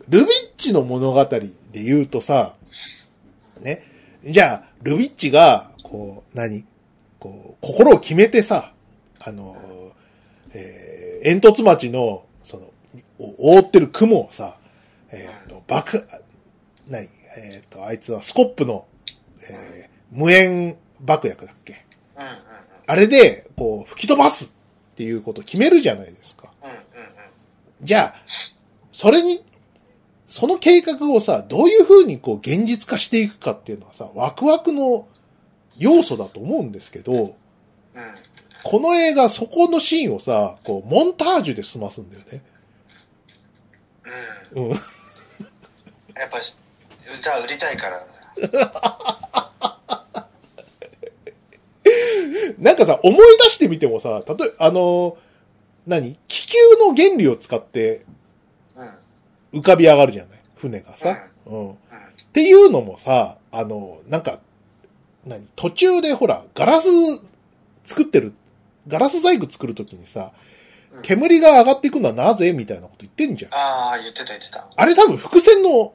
[0.07, 0.11] う。
[0.11, 2.55] ルビッチの物語で言うとさ、
[3.61, 3.83] ね。
[4.25, 6.65] じゃあ、ルビッチが、こう、何？
[7.19, 8.73] こう、心を決めてさ、
[9.19, 9.91] あのー
[10.55, 12.63] えー煙突町の、その、
[13.19, 14.57] お覆ってる雲をさ、
[15.11, 16.05] えっ、と、爆、
[16.87, 17.07] 何
[17.37, 18.85] えっ、と、あいつはスコップの、
[19.49, 21.85] えー無煙爆薬だっけ？
[22.85, 26.51] あれで、こう、吹き飛ばすっていうことを決めるじゃないですか。
[27.83, 28.15] じゃあ、
[28.91, 29.43] それに、
[30.27, 35.07] その計画をさ、どういう風にこう現実化していくかっていうのはさ、ワクワクの
[35.77, 38.03] 要素だと思うんですけど、うん
[38.63, 42.41] この映画そこのシーンをさ、こう、モンタージュで済ますんだよね。
[44.53, 44.71] うんうん。
[46.15, 46.39] やっぱ
[47.19, 48.07] 歌売りたいから
[52.57, 55.17] なんかさ、思い出してみてもさ、例え、あの、
[55.87, 56.17] 何？
[56.27, 58.05] 気球の原理を使って
[59.51, 60.39] うん浮かび上がるじゃない？
[60.55, 61.17] 船がさ。
[61.45, 61.71] うん。
[61.71, 61.75] っ
[62.33, 64.39] ていうのもさ、あの、なんか、
[65.25, 65.45] 何？
[65.55, 66.87] 途中でほら、ガラス
[67.85, 68.33] 作ってる、
[68.87, 72.53] ガラス細工作るときにさ、うん煙が上がっていくのはなぜ？
[72.53, 73.53] みたいなこと言ってんじゃん。
[73.55, 75.91] ああ言ってた言ってたあれ多分伏線の、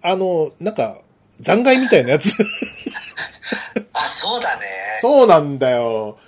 [0.00, 1.02] あの、なんか、
[1.40, 2.32] 残骸みたいなやつ。
[3.92, 4.62] あそうだね
[5.02, 6.18] そうなんだよ。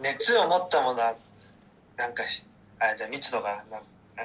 [0.00, 1.14] 熱を持ったものは
[1.96, 2.42] なんかし
[2.78, 3.62] あれだ密度が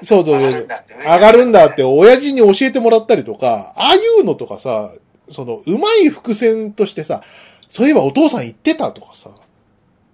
[0.02, 0.50] そうそうそう。
[0.50, 4.92] 上がるんだって上がるんだって、親父に教えてもらったりとか、ああいうのとかさ、
[5.30, 7.22] その、うまい伏線としてさ、
[7.68, 9.30] そういえばお父さん言ってたとかさ、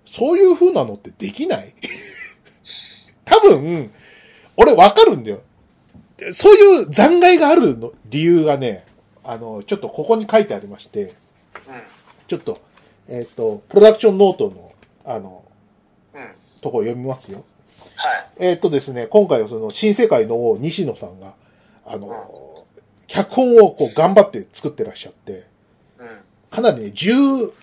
[0.07, 1.75] そういう風なのってできない？
[3.25, 3.93] 多分、
[4.57, 5.41] 俺わかるんだよ。
[6.33, 8.85] そういう残骸があるの理由がね、
[9.25, 11.13] あの、ちょっとここに書いてありまして、うん。
[12.29, 12.61] ちょっと、
[13.09, 14.73] えっ、と、プロダクションノートの、
[15.05, 15.44] あの、うん
[16.65, 17.45] とこ読みますよ。
[17.97, 21.35] はいえーっとですね、今回はその新世界の王西野さんが、
[21.87, 22.67] あの、
[23.07, 25.47] 脚本をこう頑張って作ってらっしゃって、
[25.99, 26.09] うん
[26.51, 27.13] かなりね、十、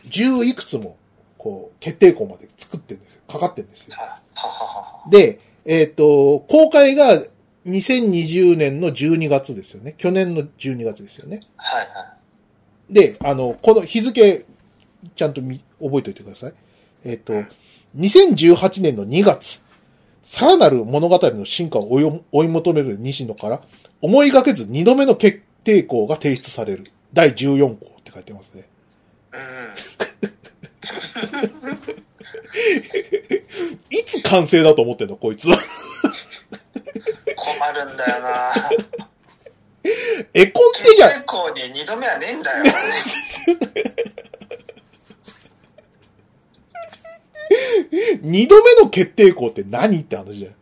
[0.06, 0.98] 十いくつも、
[1.38, 3.22] こう、決定校まで作ってるんですよ。
[3.26, 3.96] かかってるんですよ。
[5.10, 7.24] で、えーっと、公開が
[7.66, 9.96] 2020年の12月ですよね。
[9.98, 11.40] 去年の12月ですよね。
[11.56, 12.16] はいは
[12.90, 14.46] で、あの、この日付、
[15.16, 16.54] ちゃんとみ覚えておいてください。
[17.06, 17.34] えーっと、
[17.98, 19.62] 2018年の2月、
[20.24, 21.92] さらなる物語の進化を
[22.32, 23.62] 追い求める西野から、
[24.02, 26.92] 思いがけず2度目の決定校が提出される。
[27.14, 28.64] 第14項って書いてますね。
[29.34, 29.42] うん
[33.90, 35.58] いつ完成だと思ってんの、こいつは。
[37.36, 38.54] 困るんだよな
[40.34, 42.64] 絵コンテじゃ、結構に二度目はねえんだよ
[48.22, 50.52] 2度目の決定校って何って話じゃん。
[50.52, 50.56] うん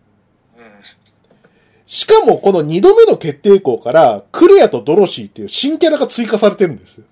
[1.86, 7.04] しかもこの2度目の決定校から、クレアとドロシーっていう新キャラが追加されてるんですよ。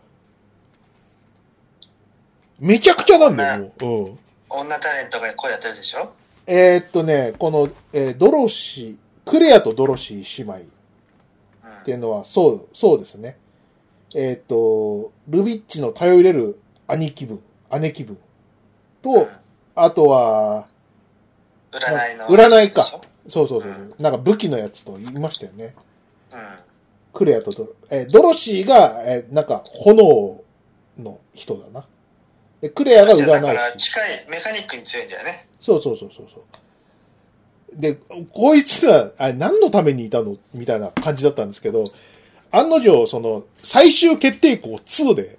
[2.60, 3.86] めちゃくちゃなんだよ、もう。
[3.86, 4.20] うん。
[4.50, 6.12] 女タレントが声やってるでしょ？
[6.46, 10.66] えーっとね、この、えードロシー、クレアとドロシー姉妹
[11.82, 13.38] っていうのは、そう、そうですね。
[14.14, 17.42] えーっと、ルビッチの頼れる兄貴分、
[17.80, 18.16] 姉貴分
[19.02, 19.28] と、うん
[19.84, 20.68] あとは、
[21.72, 22.84] 占いの占いか
[23.28, 25.76] そうそうそう、うんなんか武器のやつと言いましたよね。
[26.34, 26.40] うん
[27.14, 30.44] クレアとドロ、えードロシーが、えーなんか炎
[31.00, 31.86] の人だな。
[32.62, 33.88] でクレアがだから占い師。
[33.92, 36.44] 近いメカニックに強いんだよねそうそうそうそうそう。
[37.74, 37.96] で、
[38.32, 40.38] こいつら、あ何のためにいたの？
[40.54, 41.84] みたいな感じだったんですけど、
[42.52, 45.38] 案の定、その、最終決定校2で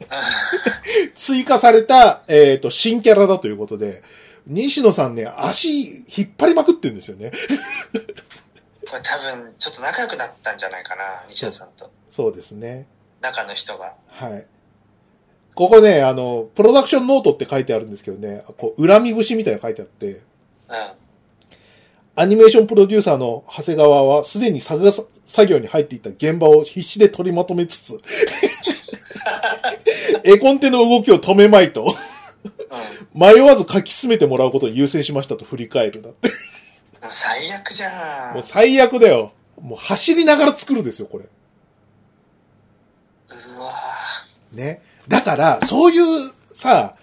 [1.14, 4.02] 追加された、えっ、と、新キャラだということで、
[4.46, 7.30] 西野さんね、足引っ張りまくってるんですよね。
[8.88, 11.90] これ多分、ちょっと仲良くなったんじゃないかな、西野さんと。
[12.08, 12.86] そうですね。
[13.20, 13.94] 中の人が。
[14.06, 14.46] はい。
[15.54, 20.20] ここね、あの、プロダクションノートって書いてあるんですけどね、こう、恨み節みたいなの書いてあって、うん。
[22.14, 24.80] アニメーションプロデューサーの長谷川はすでに作
[25.46, 28.00] 業に入っていた現場を必死で取りまとめつつ、
[30.24, 31.96] 絵コンテの動きを止めまいと、
[33.14, 33.20] うん。
[33.20, 36.28] 迷わず書き進めてもらうことを優先しましたと振り返るだって。
[36.28, 38.34] もう最悪じゃん。
[38.34, 39.32] もう最悪だよ。
[39.60, 41.24] もう走りながら作るですよ、これ。
[43.56, 43.72] うわ
[44.52, 44.82] ね。
[45.08, 46.96] だから、そういうさ、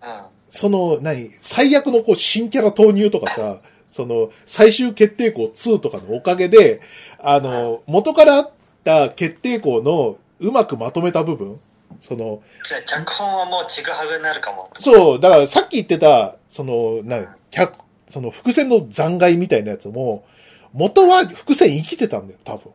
[0.00, 0.18] ぁ。
[0.22, 0.26] うん。
[0.50, 6.80] その、何、最悪のこう新キャラ投入とかさ、その、最終決定校2とかのおかげで、
[7.18, 8.50] あの、元からあっ
[8.84, 11.60] た決定校のうまくまとめた部分、
[12.00, 14.70] その、じゃあ脚本はもうちぐはぐになるかも。
[14.80, 17.74] そう、だからさっき言ってた、その、な、脚、
[18.08, 20.24] その伏線の残骸みたいなやつも、
[20.72, 22.72] 元は伏線生きてたんだよ、多分。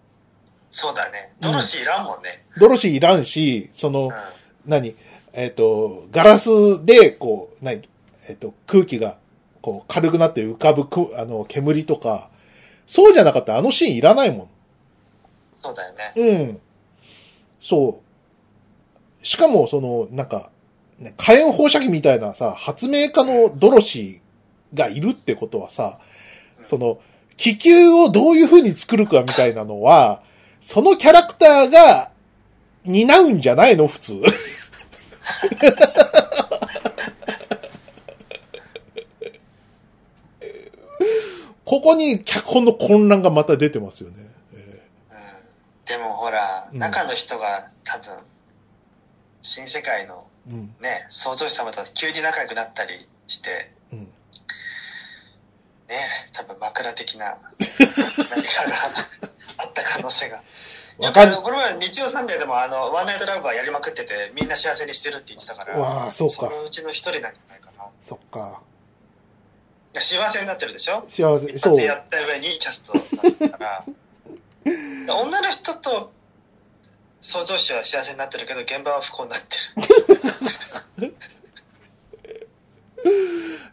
[0.72, 1.34] そうだね。
[1.40, 2.44] ドロシーいらんもんね。
[2.58, 4.12] ドロシーいらんし、その、うん。
[4.66, 4.96] 何
[5.34, 7.82] えっ、と、ガラスで、こう、何
[8.28, 9.18] えっ、と、空気が、
[9.62, 12.30] こう、軽くなって浮かぶく、あの、煙とか、
[12.88, 14.50] そうじゃなかったらあのシーンいらないも
[15.62, 16.14] そうだよね。
[16.16, 16.42] ん。
[16.42, 16.60] うん。
[17.62, 18.13] そう。
[19.24, 20.52] しかも、その、なんか、
[21.00, 26.00] ね、火炎放射器みたいなさ、発明家のドロシーがいるってことはさ、
[26.64, 27.00] その、
[27.38, 30.22] 気球をどういう風に作るかみたいなのは、
[30.62, 32.12] そのキャラクターが
[32.86, 34.22] 担うんじゃないの普通。
[41.66, 44.16] ここに脚本の混乱がまた出てますよね。
[44.54, 45.18] えうん。
[45.86, 48.14] でもほら、うん中の人が多分、
[49.44, 52.94] 新世界のーうん、ね、創造主様と急に仲良くなったり
[53.28, 54.00] して、うん。
[54.00, 54.08] ね、
[56.32, 58.76] 多分枕的な 何かが
[59.58, 60.42] あった可能性が。
[61.00, 66.50] わかんいやこれは日曜サンデーでもあの、ワンナイトラブはやりまくってて、みんな幸せにしてるって言ってたから、わあ、そうか。
[66.50, 67.84] のうちの一人なんじゃないかな。
[67.86, 68.62] いそっか。
[69.94, 71.06] や幸せになってるでしょ？
[71.10, 71.82] 幸せ、一そう発。
[71.82, 73.86] やった上にキャストになったから。
[75.06, 76.14] で女の人と
[77.24, 79.56] 創造主は幸せになってるけど、現場は不幸になって
[80.98, 81.16] る。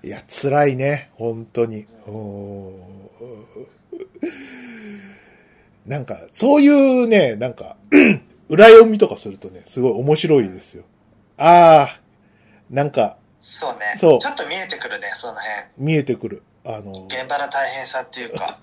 [0.08, 1.10] いや、辛いね。
[1.14, 1.88] 本当に。
[2.06, 3.50] おー
[5.84, 7.76] なんか、そういうね、なんか、
[8.48, 10.84] 裏読みとかするとね、すごい面白いですよ。
[11.36, 12.00] ああ、
[12.70, 13.94] なんか、そうね。
[13.96, 15.50] そうちょっと見えてくるね、その辺。
[15.76, 16.44] 見えてくる。
[16.64, 18.60] あの、現場の大変さっていうか。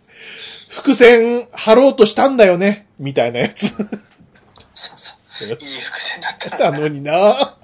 [0.68, 3.74] 伏線張ろうとしたんだよね、みたいなやつ。
[5.46, 6.78] いい伏線だっただな。
[6.78, 7.56] のにな。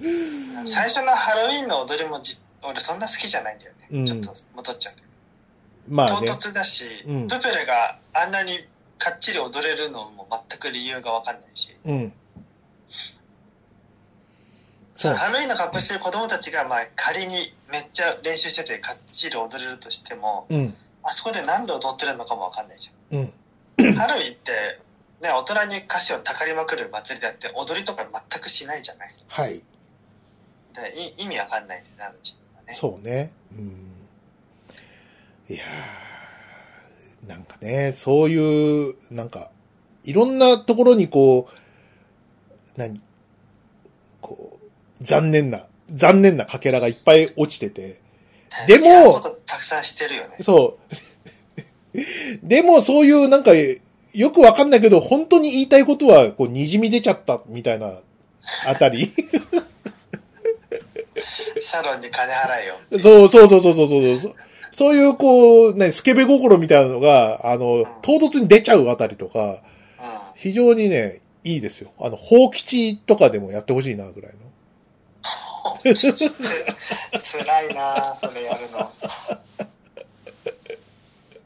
[0.00, 3.88] うん最初のハロウィンの踊りもじ俺そんな好きじゃないんだよね。
[3.90, 4.94] うんちょっと戻っちゃう。
[5.88, 6.34] まあね唐。
[6.34, 8.66] 突だし、うんプペルがあんなに
[8.98, 11.76] かっちり踊れるのも全く理由がわかんないし。
[11.84, 12.12] うん。
[14.96, 20.74] そのハロウィンの格好してる子供たちが、まあ、仮にめっちゃ練習しててかっちり踊れるとしても、うん。
[21.04, 23.32] あそこで何で踊ってるのかもわかんないじうん。
[23.78, 23.94] ゃん。
[23.94, 24.80] ハロウィンって、
[25.20, 29.14] ね、大人に歌詞をたかりまくる祭りだって踊りとか全くしないじゃない。
[29.26, 29.62] はい。
[30.74, 32.72] でい意味わかんないんだよね、あのチームはね。
[32.72, 33.32] そうね。
[33.52, 33.94] うん。
[35.48, 36.08] いやー
[37.26, 39.50] なんかね、そういう、なんか、
[40.04, 41.54] いろんなところにこう、
[42.76, 43.02] 何
[44.20, 48.00] こう、残念な、残念なかけらがいっぱい落ちてて、
[48.66, 50.36] でもたくさんしてるよね。
[50.40, 50.78] そ
[51.92, 51.98] う。
[52.42, 53.50] でもそういうなんか、
[54.18, 58.00] よくわかんないけど、本当に言いたいことは、こう、滲み出ちゃったみたいな、
[58.66, 59.12] あたり。
[61.62, 62.80] サロンに金払えよ。
[63.00, 64.34] そうそうそうそうそうそうそう。
[64.72, 69.60] そういう、こう、ね、スケベ心みたいなのが、あの、唐突に出ちゃうあたりとか、うん。
[70.34, 71.92] 非常にね、いいですよ。
[72.00, 74.38] あの、法吉とかでもやってほしいな、ぐらいの。
[75.94, 76.02] 辛
[77.70, 78.90] いなそれやるの。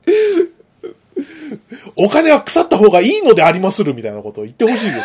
[1.97, 5.01] お金は腐った方がいいのでありまする、みたいなことを言ってほしいですよ。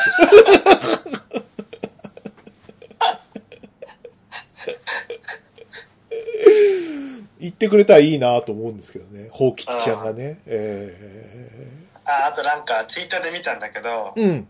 [7.39, 9.29] 言ってくれたらいいなと思うんですけどね。
[9.31, 10.39] 法吉ちゃんがね。
[10.45, 14.47] えあ、あとなんかツイッターで見たんだけど、ー、うん、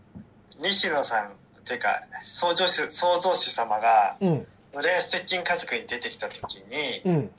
[0.62, 1.30] 西野さんっ
[1.64, 7.30] ていうか、創造主、創造主様が、うん、浦安鉄筋家族に出てきた時に、うん。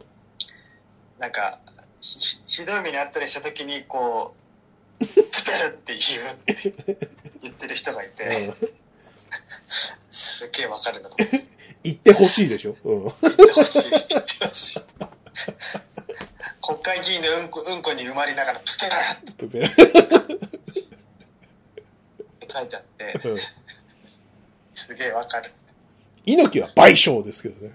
[1.19, 1.59] なんか、
[2.01, 4.35] ひひどい目にあったりした時に、こ
[5.01, 6.73] う、 プペルって言うって
[7.41, 8.53] 言ってる人がいて、
[10.11, 11.45] すっげえわかるなと思って。
[11.83, 12.75] 言ってほしいでしょ？
[12.83, 13.03] うん。
[13.03, 13.89] 言ってほしい。
[13.89, 14.81] 言ってほしい。
[16.61, 19.01] 国会議員のうんこ、うんこに埋まりながら、プテラっ
[19.37, 19.69] プペル。
[19.75, 19.83] て
[22.51, 23.37] 書いてあって、うん
[24.73, 25.51] すげえわかる。
[26.25, 27.73] 猪木は賠償ですけどね。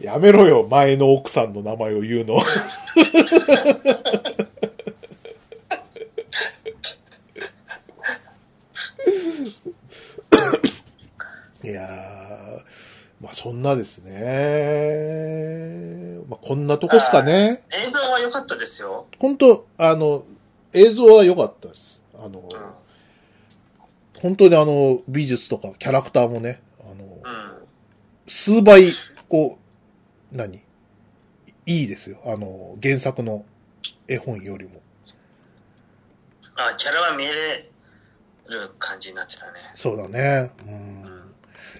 [0.00, 2.36] やめろよ、前の奥さんの名前を言うの。
[11.64, 11.86] いやー、
[13.20, 14.14] まあそんなですね。
[16.28, 17.64] まあこんなとこっすかね。
[17.72, 19.06] 映像は良かったですよ。
[19.18, 20.24] 本当あの、
[20.72, 22.00] 映像は良かったです。
[22.14, 22.48] あの、うん。
[24.20, 26.62] 本当にあの、美術とかキャラクターもね。
[28.26, 28.90] 数倍、
[29.28, 29.58] こ
[30.32, 30.62] う、何？
[31.68, 32.18] いいですよ。
[32.24, 33.44] あの、原作の
[34.06, 34.80] 絵本よりも。
[36.54, 37.28] あ、キャラは見え
[38.48, 39.58] る感じになってたね。
[39.74, 40.52] そうだね。
[40.66, 41.32] うん。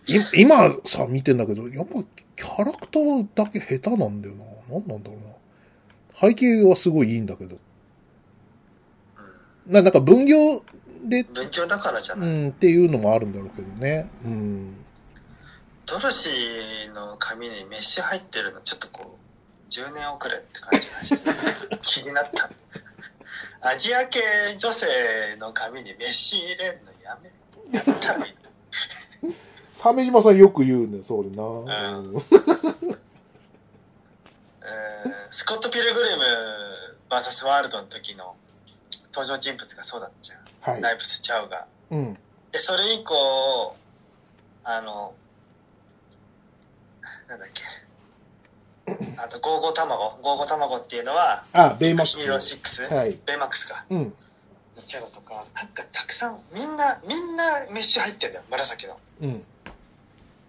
[0.09, 2.03] い今さ、見てんだけど、やっぱ
[2.37, 4.45] キャラクターだけ下手なんだよな。
[4.69, 6.29] 何なんだろうな。
[6.29, 7.57] 背景はすごいいいんだけど。
[9.67, 9.73] うん。
[9.73, 10.63] ななんか分業
[11.05, 12.29] で、文教だからじゃうない？
[12.29, 14.11] ん、っていうのもあるんだろうけどね。
[14.25, 14.77] うん。
[15.87, 22.51] ドロシーの髪にメッシュ入ってるの、ちょっとこう、10年遅れって感じがして、気になった。
[23.61, 24.21] アジア系
[24.59, 24.87] 女性
[25.39, 27.31] の髪にメッシュ入れるのやめ、
[27.79, 28.35] やめたらいい。
[29.79, 31.43] 鮫島さんよく言うんだよ、それな。
[31.43, 32.17] んうん
[34.63, 36.23] えースコット・ピルグリム
[37.11, 38.35] VS ワールドの時の
[39.13, 40.73] 登場人物がそうだったじゃん。
[40.73, 40.83] はい。
[40.83, 41.67] ライブス・チャウが。
[41.91, 42.15] うん。
[42.53, 43.77] で、それ以降、
[44.65, 45.15] あの、
[47.29, 47.63] なんだっけ。
[49.17, 50.19] あと、ゴーゴー卵。
[50.23, 52.17] ゴーゴー卵っていうのは、あ、ベイマックス。
[52.19, 53.19] ヒーロー6、はい。
[53.27, 53.85] ベイマックスか。
[53.91, 54.15] うん。
[54.77, 58.99] のキャラとか、なんかたくさん、みんな、みんなメッシュ入ってんだよ、紫の。
[59.23, 59.45] うん。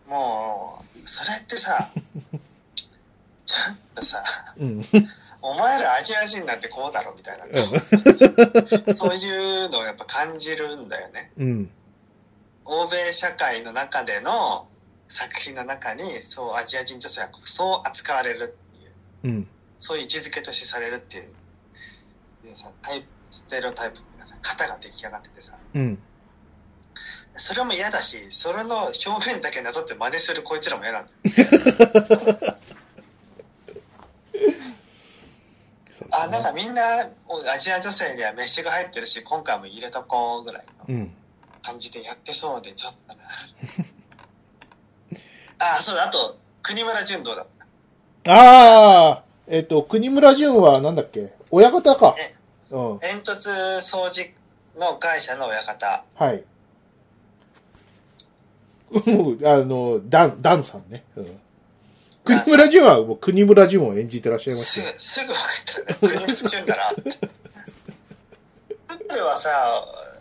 [0.08, 1.90] もう、それってさ、
[3.46, 4.24] ちょっとさ、
[4.58, 4.86] うん。
[5.42, 7.46] お前らアジア人なんてこうだろみたいな、
[8.94, 11.32] そういうのをやっぱ感じるんだよね。
[11.38, 11.72] うん。
[12.66, 14.68] 欧米社会の中での
[15.10, 18.58] 作品の中に、そうアジア人女性はそう扱われる
[19.24, 19.48] っていう、うん。
[19.80, 21.24] そういう位置づけとしてされるっていう、
[22.44, 26.00] でさタイプ、ステレオタイプっていうかさ、型が出来上がっててさ、うん。
[27.38, 32.58] それも嫌だし、それの表面だけなぞって真似するこいつらも嫌なんだよ。
[36.12, 41.14] あ、なんかみんな、おアジア女性にはメッシュが入ってるし、今回も入れとこうぐらいのうん。
[41.62, 43.24] 感じでやってそうで、ちょっとな。
[45.60, 47.46] あ、そうだ、あと、国村淳どうだっ
[48.24, 51.34] たああ、えっ、と、国村淳はなんだっけ？
[51.50, 52.16] 親方か。
[52.20, 52.36] え
[52.70, 53.00] うん。
[53.00, 54.30] 煙突掃除
[54.78, 56.04] の会社の親方。
[56.16, 56.44] はい。
[59.10, 61.04] もう、あの、ダン、ダンさんね。
[61.16, 61.40] うん。
[62.26, 64.94] 国村淳はもう国村淳を演じてらっしゃいましたよ。
[64.98, 66.14] すぐ、すぐ分かったね。
[66.20, 67.30] 国村淳だなって。
[69.08, 69.50] 彼はさ、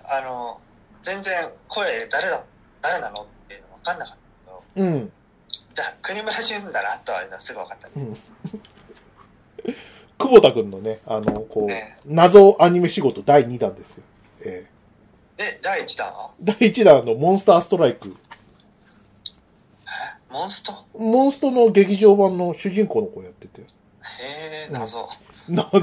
[0.04, 0.60] あの、
[1.02, 2.44] 全然声誰だ、
[2.80, 4.18] 誰なのっていうの分かんなかった
[4.74, 5.12] けど、うん。
[5.76, 7.92] だ国村淳だなとはすぐ分かったね。
[7.96, 8.16] うん。
[10.18, 14.04] 久保田くんのね、あの、こう、ね謎アニメ仕事第2弾ですよ。
[14.40, 14.66] え
[15.36, 16.30] で、第1弾？
[16.42, 18.16] 第1弾のモンスターストライク。
[20.30, 20.72] モンスト？
[20.98, 23.60] モンストの劇場版の主人公の子やってて。
[23.60, 23.64] へ
[24.68, 25.06] え、謎。
[25.48, 25.80] な、な、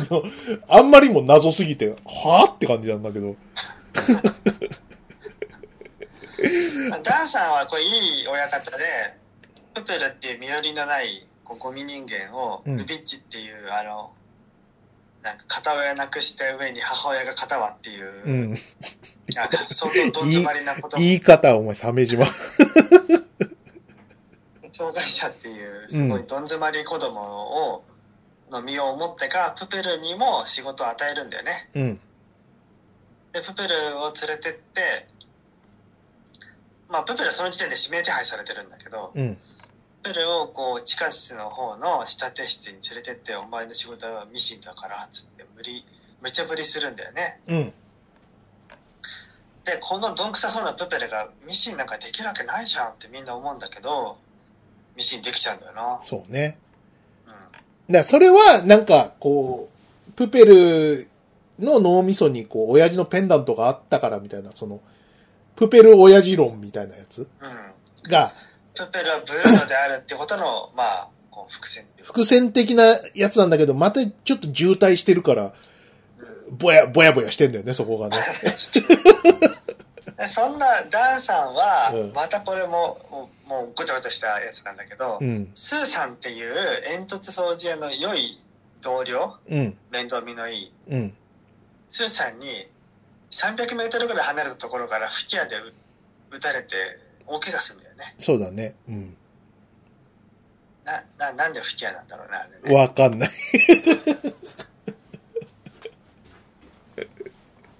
[0.67, 3.35] あんまりも謎すぎて、はぁって感じなんだけど。
[7.03, 8.83] ダンさんはこれいい親方で、
[9.73, 14.11] プペルっていう身寄りのないこうゴミ人間を、うんルビッチっていう、あの、
[15.21, 18.49] なんか片親なくして上に母親が片輪っていう、うん。
[19.35, 22.25] なんか相当どん詰まりなこと 言い方、お前、鮫島。
[24.75, 27.83] 障害者っていうすごいどん詰まり子供を、
[28.49, 31.69] の身を持ってか、プペルにも仕事を与えるんだよね。
[31.75, 31.99] うん。
[33.31, 35.07] で、プペルを連れてって、
[36.89, 39.37] まあ、プペルはその時点で指名手配されてるんだけど、うん。
[40.03, 45.85] プペルをこう地下室の方の仕立て室に連れてって、お前の仕事はミシンだから、つって無理、
[46.21, 47.39] 無茶ぶりするんだよね。
[47.47, 47.73] うん。
[49.63, 54.17] で、このどんくさそうなプペルがミシンなんかできるわけないじゃんってみんな思うんだけど、
[54.97, 55.99] ミシンできちゃうんだよな。
[56.03, 56.59] そうね。
[57.25, 57.31] うん。
[57.31, 57.53] だか
[57.87, 59.69] らそれは、なんか、こ
[60.09, 61.07] う、プペル
[61.59, 64.81] の脳みそに、こう、親父のペンダントがあったからみたいな、その、
[65.55, 68.09] プペル親父論みたいなやつうん。
[68.09, 68.33] が、
[68.75, 75.53] プペルはブルーノであるってことの、まあ、こう伏線伏線的なやつなんだけど、またちょっと渋滞してるから、
[76.51, 78.17] ぼや、ぼやぼやしてんだよね、そこがね。
[80.17, 85.51] で そんなダンさんはうんまたこれももうもうごちゃごちゃしたやつなんだけど、うん。
[85.53, 86.55] スーさんっていう
[86.87, 88.39] 煙突掃除屋の良い
[88.81, 89.77] 同僚うん。
[89.91, 91.13] 面倒見のいいうん。
[91.89, 92.69] スーさんに
[93.31, 95.73] 300メートルぐらい離れたところから吹き矢で撃
[96.37, 96.75] 撃たれて
[97.27, 98.75] 大怪我するよねそうだね。
[98.87, 99.15] うん。
[100.83, 103.29] なななんで吹き矢なんだろうなあれねわかんない。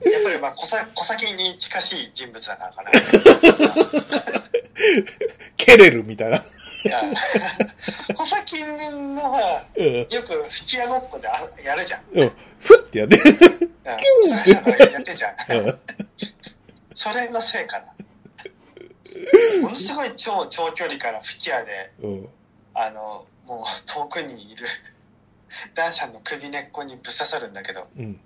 [0.06, 2.91] やっぱりまあ小さ小先に近しい人物だからかな
[5.57, 6.38] 蹴れるみたいな。
[6.38, 6.41] い
[6.88, 7.02] や
[8.15, 9.85] 小先のはうん。
[10.10, 12.31] よく吹き矢ごっこであやるじゃんうん。
[12.60, 13.18] ふってやって。
[13.18, 15.35] うんそういうのやってんじゃん。
[16.95, 17.85] それのせいかな
[19.62, 22.30] ものすごい超長距離から吹き矢でうん。
[22.74, 24.66] あのもう遠くにいる
[25.76, 28.20] ダンさんの首根っこにぶっ刺さるんだけどうん。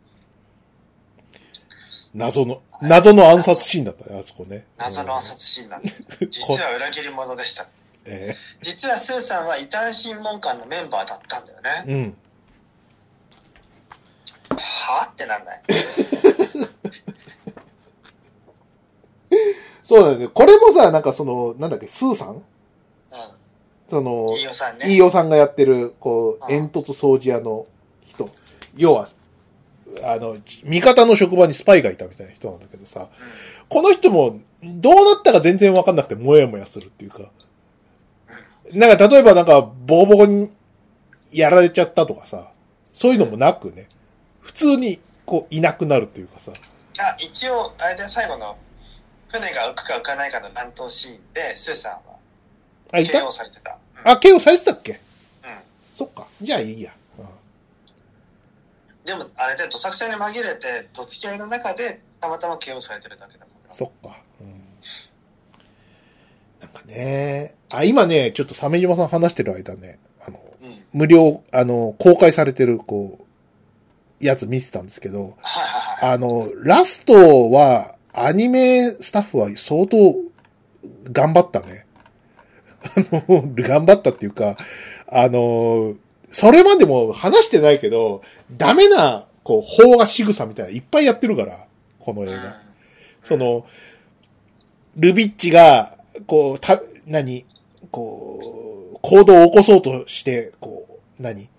[2.14, 4.66] 謎の、謎の暗殺シーンだったね、あそこね。
[4.78, 5.92] 謎の暗殺シーンなんで
[6.30, 7.68] 実は裏切り者でした
[8.06, 12.18] え実はスーさんは異端審問官のメンバーだったんだよねえうん。
[14.58, 15.62] はあってなんない
[19.88, 20.28] そうだよね。
[20.28, 22.36] これもさ、なんかその、なんだっけ、スーさん？
[22.36, 22.44] う
[23.88, 24.86] そのん、飯尾さんね。
[24.86, 26.48] 飯尾さんがやってる、こう、うん。
[26.50, 27.66] 煙突掃除屋の
[28.06, 28.30] 人。
[28.76, 29.08] 要は、
[30.04, 30.36] あの、
[30.66, 33.08] 味方の職場にスパイがいたみたいな人なんだけどさ、
[33.70, 37.32] この人も、どうなったか全然わかんなくて、もやもやするっていうか。
[38.74, 40.52] なんか、例えばなんか、ボコボコに
[41.32, 42.52] やられちゃったとかさ、
[42.92, 43.88] そういうのもなくね、
[44.42, 46.52] 普通に、こう、いなくなるっていうかさ、
[47.00, 48.58] あ一応あれで最後の
[49.30, 52.00] 船が浮くか浮かないかの乱闘シーンでスーさんは
[52.92, 53.78] あ、いた？KO されてた。
[54.04, 54.12] うん。
[54.12, 54.92] あ、KO されてたっけ？
[54.92, 55.00] うん。
[55.94, 56.28] そっか。
[56.42, 56.94] じゃあいいや。
[57.20, 57.26] うん。
[59.06, 63.76] でもあれでどさくさに紛れてどつき合いの中でたまたま KO されてるだけだから。
[63.76, 64.18] そっか。
[64.40, 64.62] うん。
[66.62, 70.84] なんかね、あ、今ね、ちょっと鮫島さん話してる間ね、あの、うん。
[70.94, 73.20] 無料、あの、公開されてる、こ
[74.22, 76.14] う、やつ見てたんですけど、はいはいはい。
[76.14, 80.16] あの、ラストは、アニメスタッフは相当
[81.12, 81.86] 頑張ったね。
[82.82, 82.90] あ
[83.28, 84.58] の、 頑張ったっていうか、
[85.08, 85.96] あの、
[86.32, 88.22] それまでも話してないけど、
[88.52, 91.68] ダメな、こう、邦画仕草みたいなのいっぱいやってるから、
[92.00, 92.34] この映画。
[92.34, 92.68] うん
[93.28, 93.66] その、
[94.96, 97.46] ルビッチが、こう、た、何
[97.92, 101.50] こう、行動を起こそうとして、こう、何？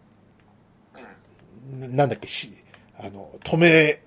[1.73, 2.55] うんななんだっけ、し、
[2.97, 4.01] あの、止め、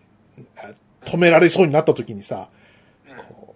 [0.57, 0.73] あ
[1.05, 2.49] 止められそうになった時にさ、
[3.09, 3.55] うんこ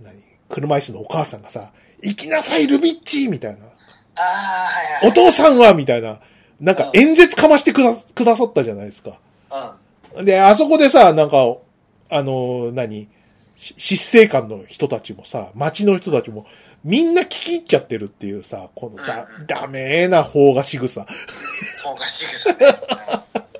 [0.00, 0.22] う、何？
[0.48, 1.72] 車椅子のお母さんがさ、
[2.02, 3.66] 行きなさい、ルビッチみたいな。
[4.14, 6.20] ああはいはいお父さんはみたいな。
[6.60, 9.18] なんか演説かましてくだくださったじゃないですか。
[10.14, 11.56] うんで、あそこでさ、なんか、
[12.10, 13.08] あの、何？
[13.56, 16.46] し執政官の人たちもさ、町の人たちも、
[16.84, 21.06] みんな聞き入っちゃってるっていうさ、このだうんうん、ダメな方が仕草。
[21.82, 22.58] 方が仕草ね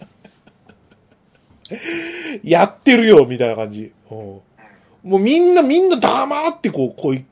[2.43, 3.93] やってるよ、みたいな感じ。
[4.11, 4.19] うん。
[4.19, 4.43] も
[5.05, 7.25] うみんな、みんな黙ってこう、小い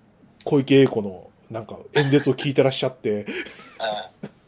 [0.45, 3.27] 小池栄子の、なんか演説を聞いてらっしゃって、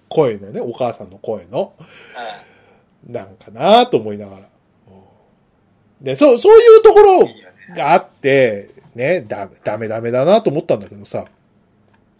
[0.08, 1.74] 声のね、お母さんの声の、
[3.08, 4.38] うなんかなと思いながら。
[4.38, 4.42] う
[6.02, 6.04] ん。
[6.04, 7.28] で、そう、そういうところ
[7.76, 11.26] があって、ね、だ、ダメダメだなと思ったんだけどさ、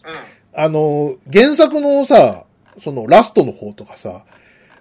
[0.05, 0.61] うん。
[0.61, 2.45] あの、原作のさ、
[2.79, 4.25] そのラストの方とかさ、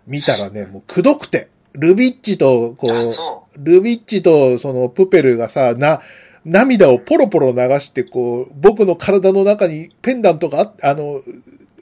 [0.07, 6.01] 見たらね、もうくどくて、ルビッチと、こ、うルビッチとそのプペルがさ、な、
[6.45, 11.23] 涙をポロポロ流して、こう、僕の体の中にペンダントがあっあの、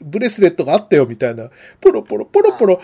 [0.03, 1.51] ブレスレットがあったよ、みたいな。
[1.81, 2.81] ポロポロ、ポロポロ、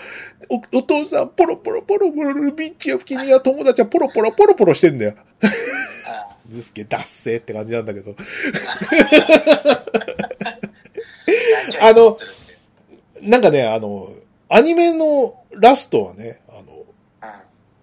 [0.48, 5.14] お、お父さん、ポロポロ、ポロポロ、ルビッチよ、君は友達はポロポロ、ポロポロしてんだよ。
[5.42, 5.50] うん
[6.50, 8.14] ずすげえ、ダッセーって感じなんだけど。
[11.80, 12.18] ああの、
[13.22, 14.12] なんかね、あの、
[14.48, 16.40] アニメのラストはね、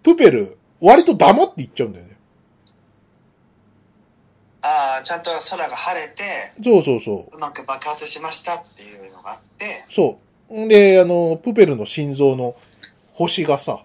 [0.03, 2.13] プペル、割と黙って言っちゃうんだよね。
[4.61, 9.93] ああちゃんと空が晴れてそうそうそうまく爆発しましたっていうのがあって、う。
[9.93, 10.19] そ
[10.49, 10.65] う。
[10.65, 12.55] んで、あの、プペルの心臓の
[13.13, 13.83] 星がさ、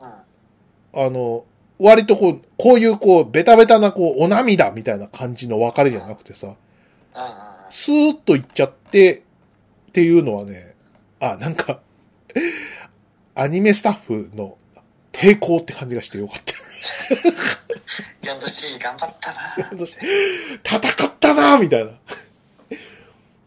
[0.00, 1.44] うん、あの、
[1.78, 6.56] 割とこう、こういうこう、ベタベタなこう、お涙みたいな感じの別れじゃなくてさ、
[7.70, 9.22] スーッといっちゃって、
[9.88, 10.74] っていうのはね、
[11.20, 11.80] あ、なんか、
[13.34, 14.56] アニメスタッフの
[15.12, 16.54] 抵抗って感じがしてよかった。
[18.22, 19.56] 4度 C 頑張ったな
[20.64, 21.92] 戦ったなみたいな。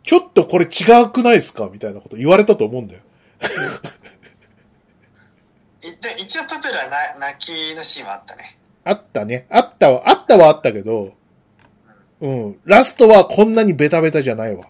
[0.03, 3.01] ちょっとこれ違くないですかみたいなこと言われたと思うんだよ。
[5.81, 6.87] いで一応プペルは
[7.19, 9.47] な泣きのシーンはあったねあったね。
[9.49, 11.13] あったわ、あったはあったけど、
[12.19, 12.59] うん。
[12.65, 14.67] ラストはこんなにベタベタじゃないわ。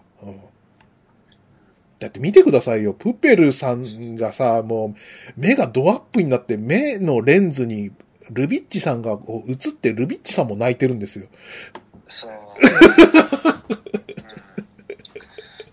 [2.04, 2.08] うん。
[2.08, 2.92] だって見てくださいよ。
[2.92, 5.00] プペルさんがさ、もう、
[5.36, 7.90] 目がドアップになって、目のレンズに、
[8.30, 11.26] ルビッチさんがこう映って、ルビッチさんも泣いてるんですよ。
[12.08, 13.74] そう、うん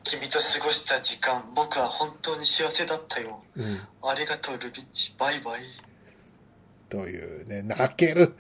[0.04, 3.80] 君と過ごした時間僕は本当に幸せだったようん。
[4.04, 5.62] ありがとうルビッチバイバイ
[6.90, 8.36] というね、泣ける。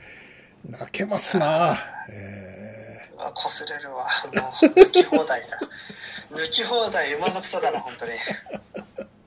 [0.69, 1.77] 泣けますな
[2.09, 4.05] えうわ擦れるわ
[4.35, 5.59] もう抜き放題だ
[6.33, 8.11] 抜き放題馬のクソだな本当に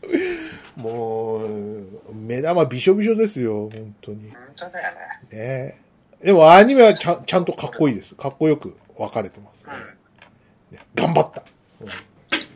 [0.06, 4.30] ーもう、目玉びしょびしょですよ、本当に。
[4.30, 4.94] 本当だよ
[5.30, 5.80] ねね
[6.22, 8.14] でもアニメはちゃんちゃんとかっこいいです。
[8.14, 9.72] かっこよく分かれてますね。
[10.72, 11.42] ね頑張った。
[11.80, 11.88] うん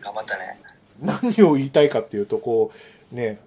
[0.00, 0.58] 頑張ったね
[1.00, 2.72] 何を言いたいかっていうと、こ
[3.12, 3.38] う、ね、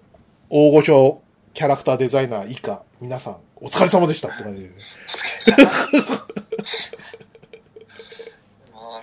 [0.48, 1.20] 大御所
[1.54, 4.74] キャラクターデザイナー以下、皆さん、お疲れ様でしたって感じで、ね。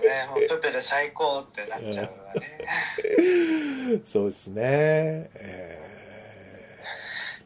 [0.00, 4.62] ねもうプペル最高ってなっちゃうわね そうですね。
[5.34, 5.90] え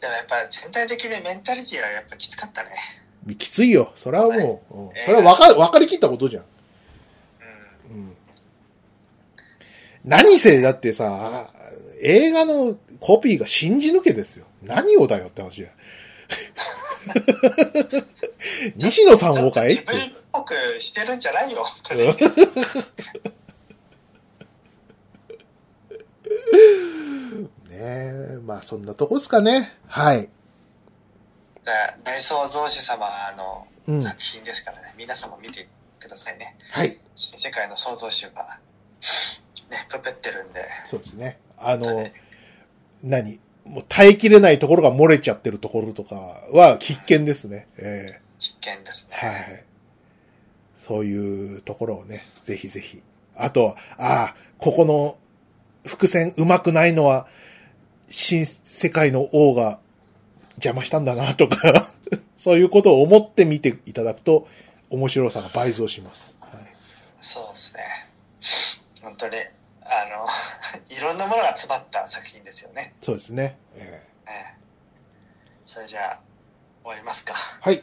[0.01, 3.93] でもやっぱ全体的にメンタリティはやっぱきつかったねー、きついよ。
[3.95, 6.45] それはもう、うんえーそれは分か分かりきったことじゃん。
[7.91, 8.17] うんうん
[10.05, 11.49] 何せ、だってさ、
[12.03, 14.45] 映画のコピーが信じ抜けですよ。
[14.63, 15.71] 何をだよって話じゃん。
[18.77, 19.93] 西野さんをかいっと
[20.35, 22.07] 自分っぽくしてるんじゃないよ、本当に。
[27.69, 29.77] ねえ、まあそんなとこですかね。
[29.87, 30.29] はい。
[32.05, 34.03] 大創造主様のうん。
[34.03, 35.69] 作品ですからね、皆さんも見て
[36.01, 36.57] くださいね。
[36.71, 36.99] はい。
[37.15, 38.59] 新世界の創造主が、
[39.71, 41.39] ね、プペってるんで、そうですね。
[41.59, 42.09] あの、
[43.03, 43.41] 何？
[43.65, 46.17] もう耐えきれないところが漏れちゃってるところとか
[46.53, 47.67] は必見ですね。
[47.79, 49.17] え必見ですね。
[49.23, 49.65] えはい。
[50.87, 53.03] そういうところをね、ぜひぜひ。
[53.35, 55.17] あと、ああ、ここの
[55.87, 57.27] 伏線うまくないのは、
[58.11, 59.79] 新世界の王が
[60.57, 61.89] 邪魔したんだなとか、
[62.37, 64.47] そういうことを思って見ていただくと、
[64.91, 66.37] 面白さが倍増します。
[66.43, 66.77] はい。
[67.19, 67.81] そうですね。
[69.03, 70.27] 本当に、あの、
[70.95, 72.93] いろんなものが詰まった作品ですよね。
[73.01, 73.57] そうですね。
[73.75, 74.65] ええええ
[75.65, 76.21] それじゃあ、
[76.83, 77.33] 終わりますか。
[77.33, 77.83] はい。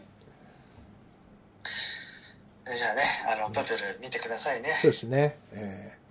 [2.66, 4.78] じゃあね、あの、プペル見てくださいね。
[4.82, 5.38] そうですね。
[5.54, 6.02] ええ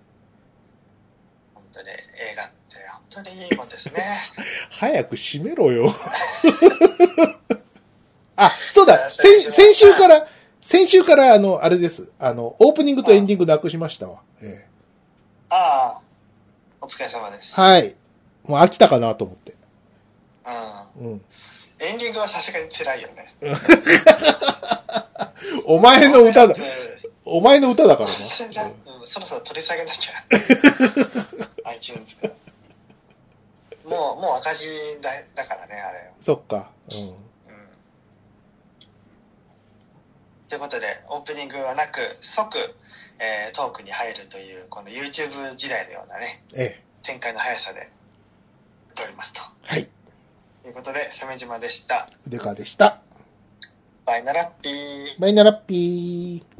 [1.55, 1.93] 本当に映
[2.37, 4.05] 画って本当にいいもんですね。
[4.71, 5.95] 早く閉めろよ。
[8.37, 10.27] あ、そうだ、先先週から、
[10.61, 12.11] 先週から、あの、あれです。
[12.19, 14.23] あの、オープニングとエンディングなくしましたわ。
[14.43, 14.67] え
[15.51, 16.03] ああ、
[16.81, 17.55] お疲れ様です。
[17.59, 17.95] えはい。
[18.45, 19.55] もう飽きたかなと思って。
[20.99, 21.13] うん。
[21.13, 21.25] うん。
[21.81, 23.35] エンディングはさすがに辛いよね。
[25.65, 26.61] お前の歌だう、ん
[27.25, 28.15] お前の歌だからな。
[28.15, 30.13] うんそろそろ取り下げなきゃ。
[31.71, 32.29] iTunes で。
[33.85, 34.69] もう、もう赤字
[35.01, 36.11] だだからね、あれ。
[36.21, 36.71] そっか。
[36.91, 36.97] うん。
[36.99, 37.15] うん。
[40.49, 42.59] ということで、オープニングはなく、即、
[43.19, 46.85] えートークに入るという、この YouTube 時代のようなね、ええ。
[47.03, 47.89] 展開の速さで、
[48.95, 49.41] 撮りますと。
[49.63, 49.89] はい。
[50.63, 52.09] ということで、鮫島でした。
[52.25, 53.01] 筆川でした。
[54.05, 55.21] バイナラッピー。
[55.21, 56.51] バイナラッピー。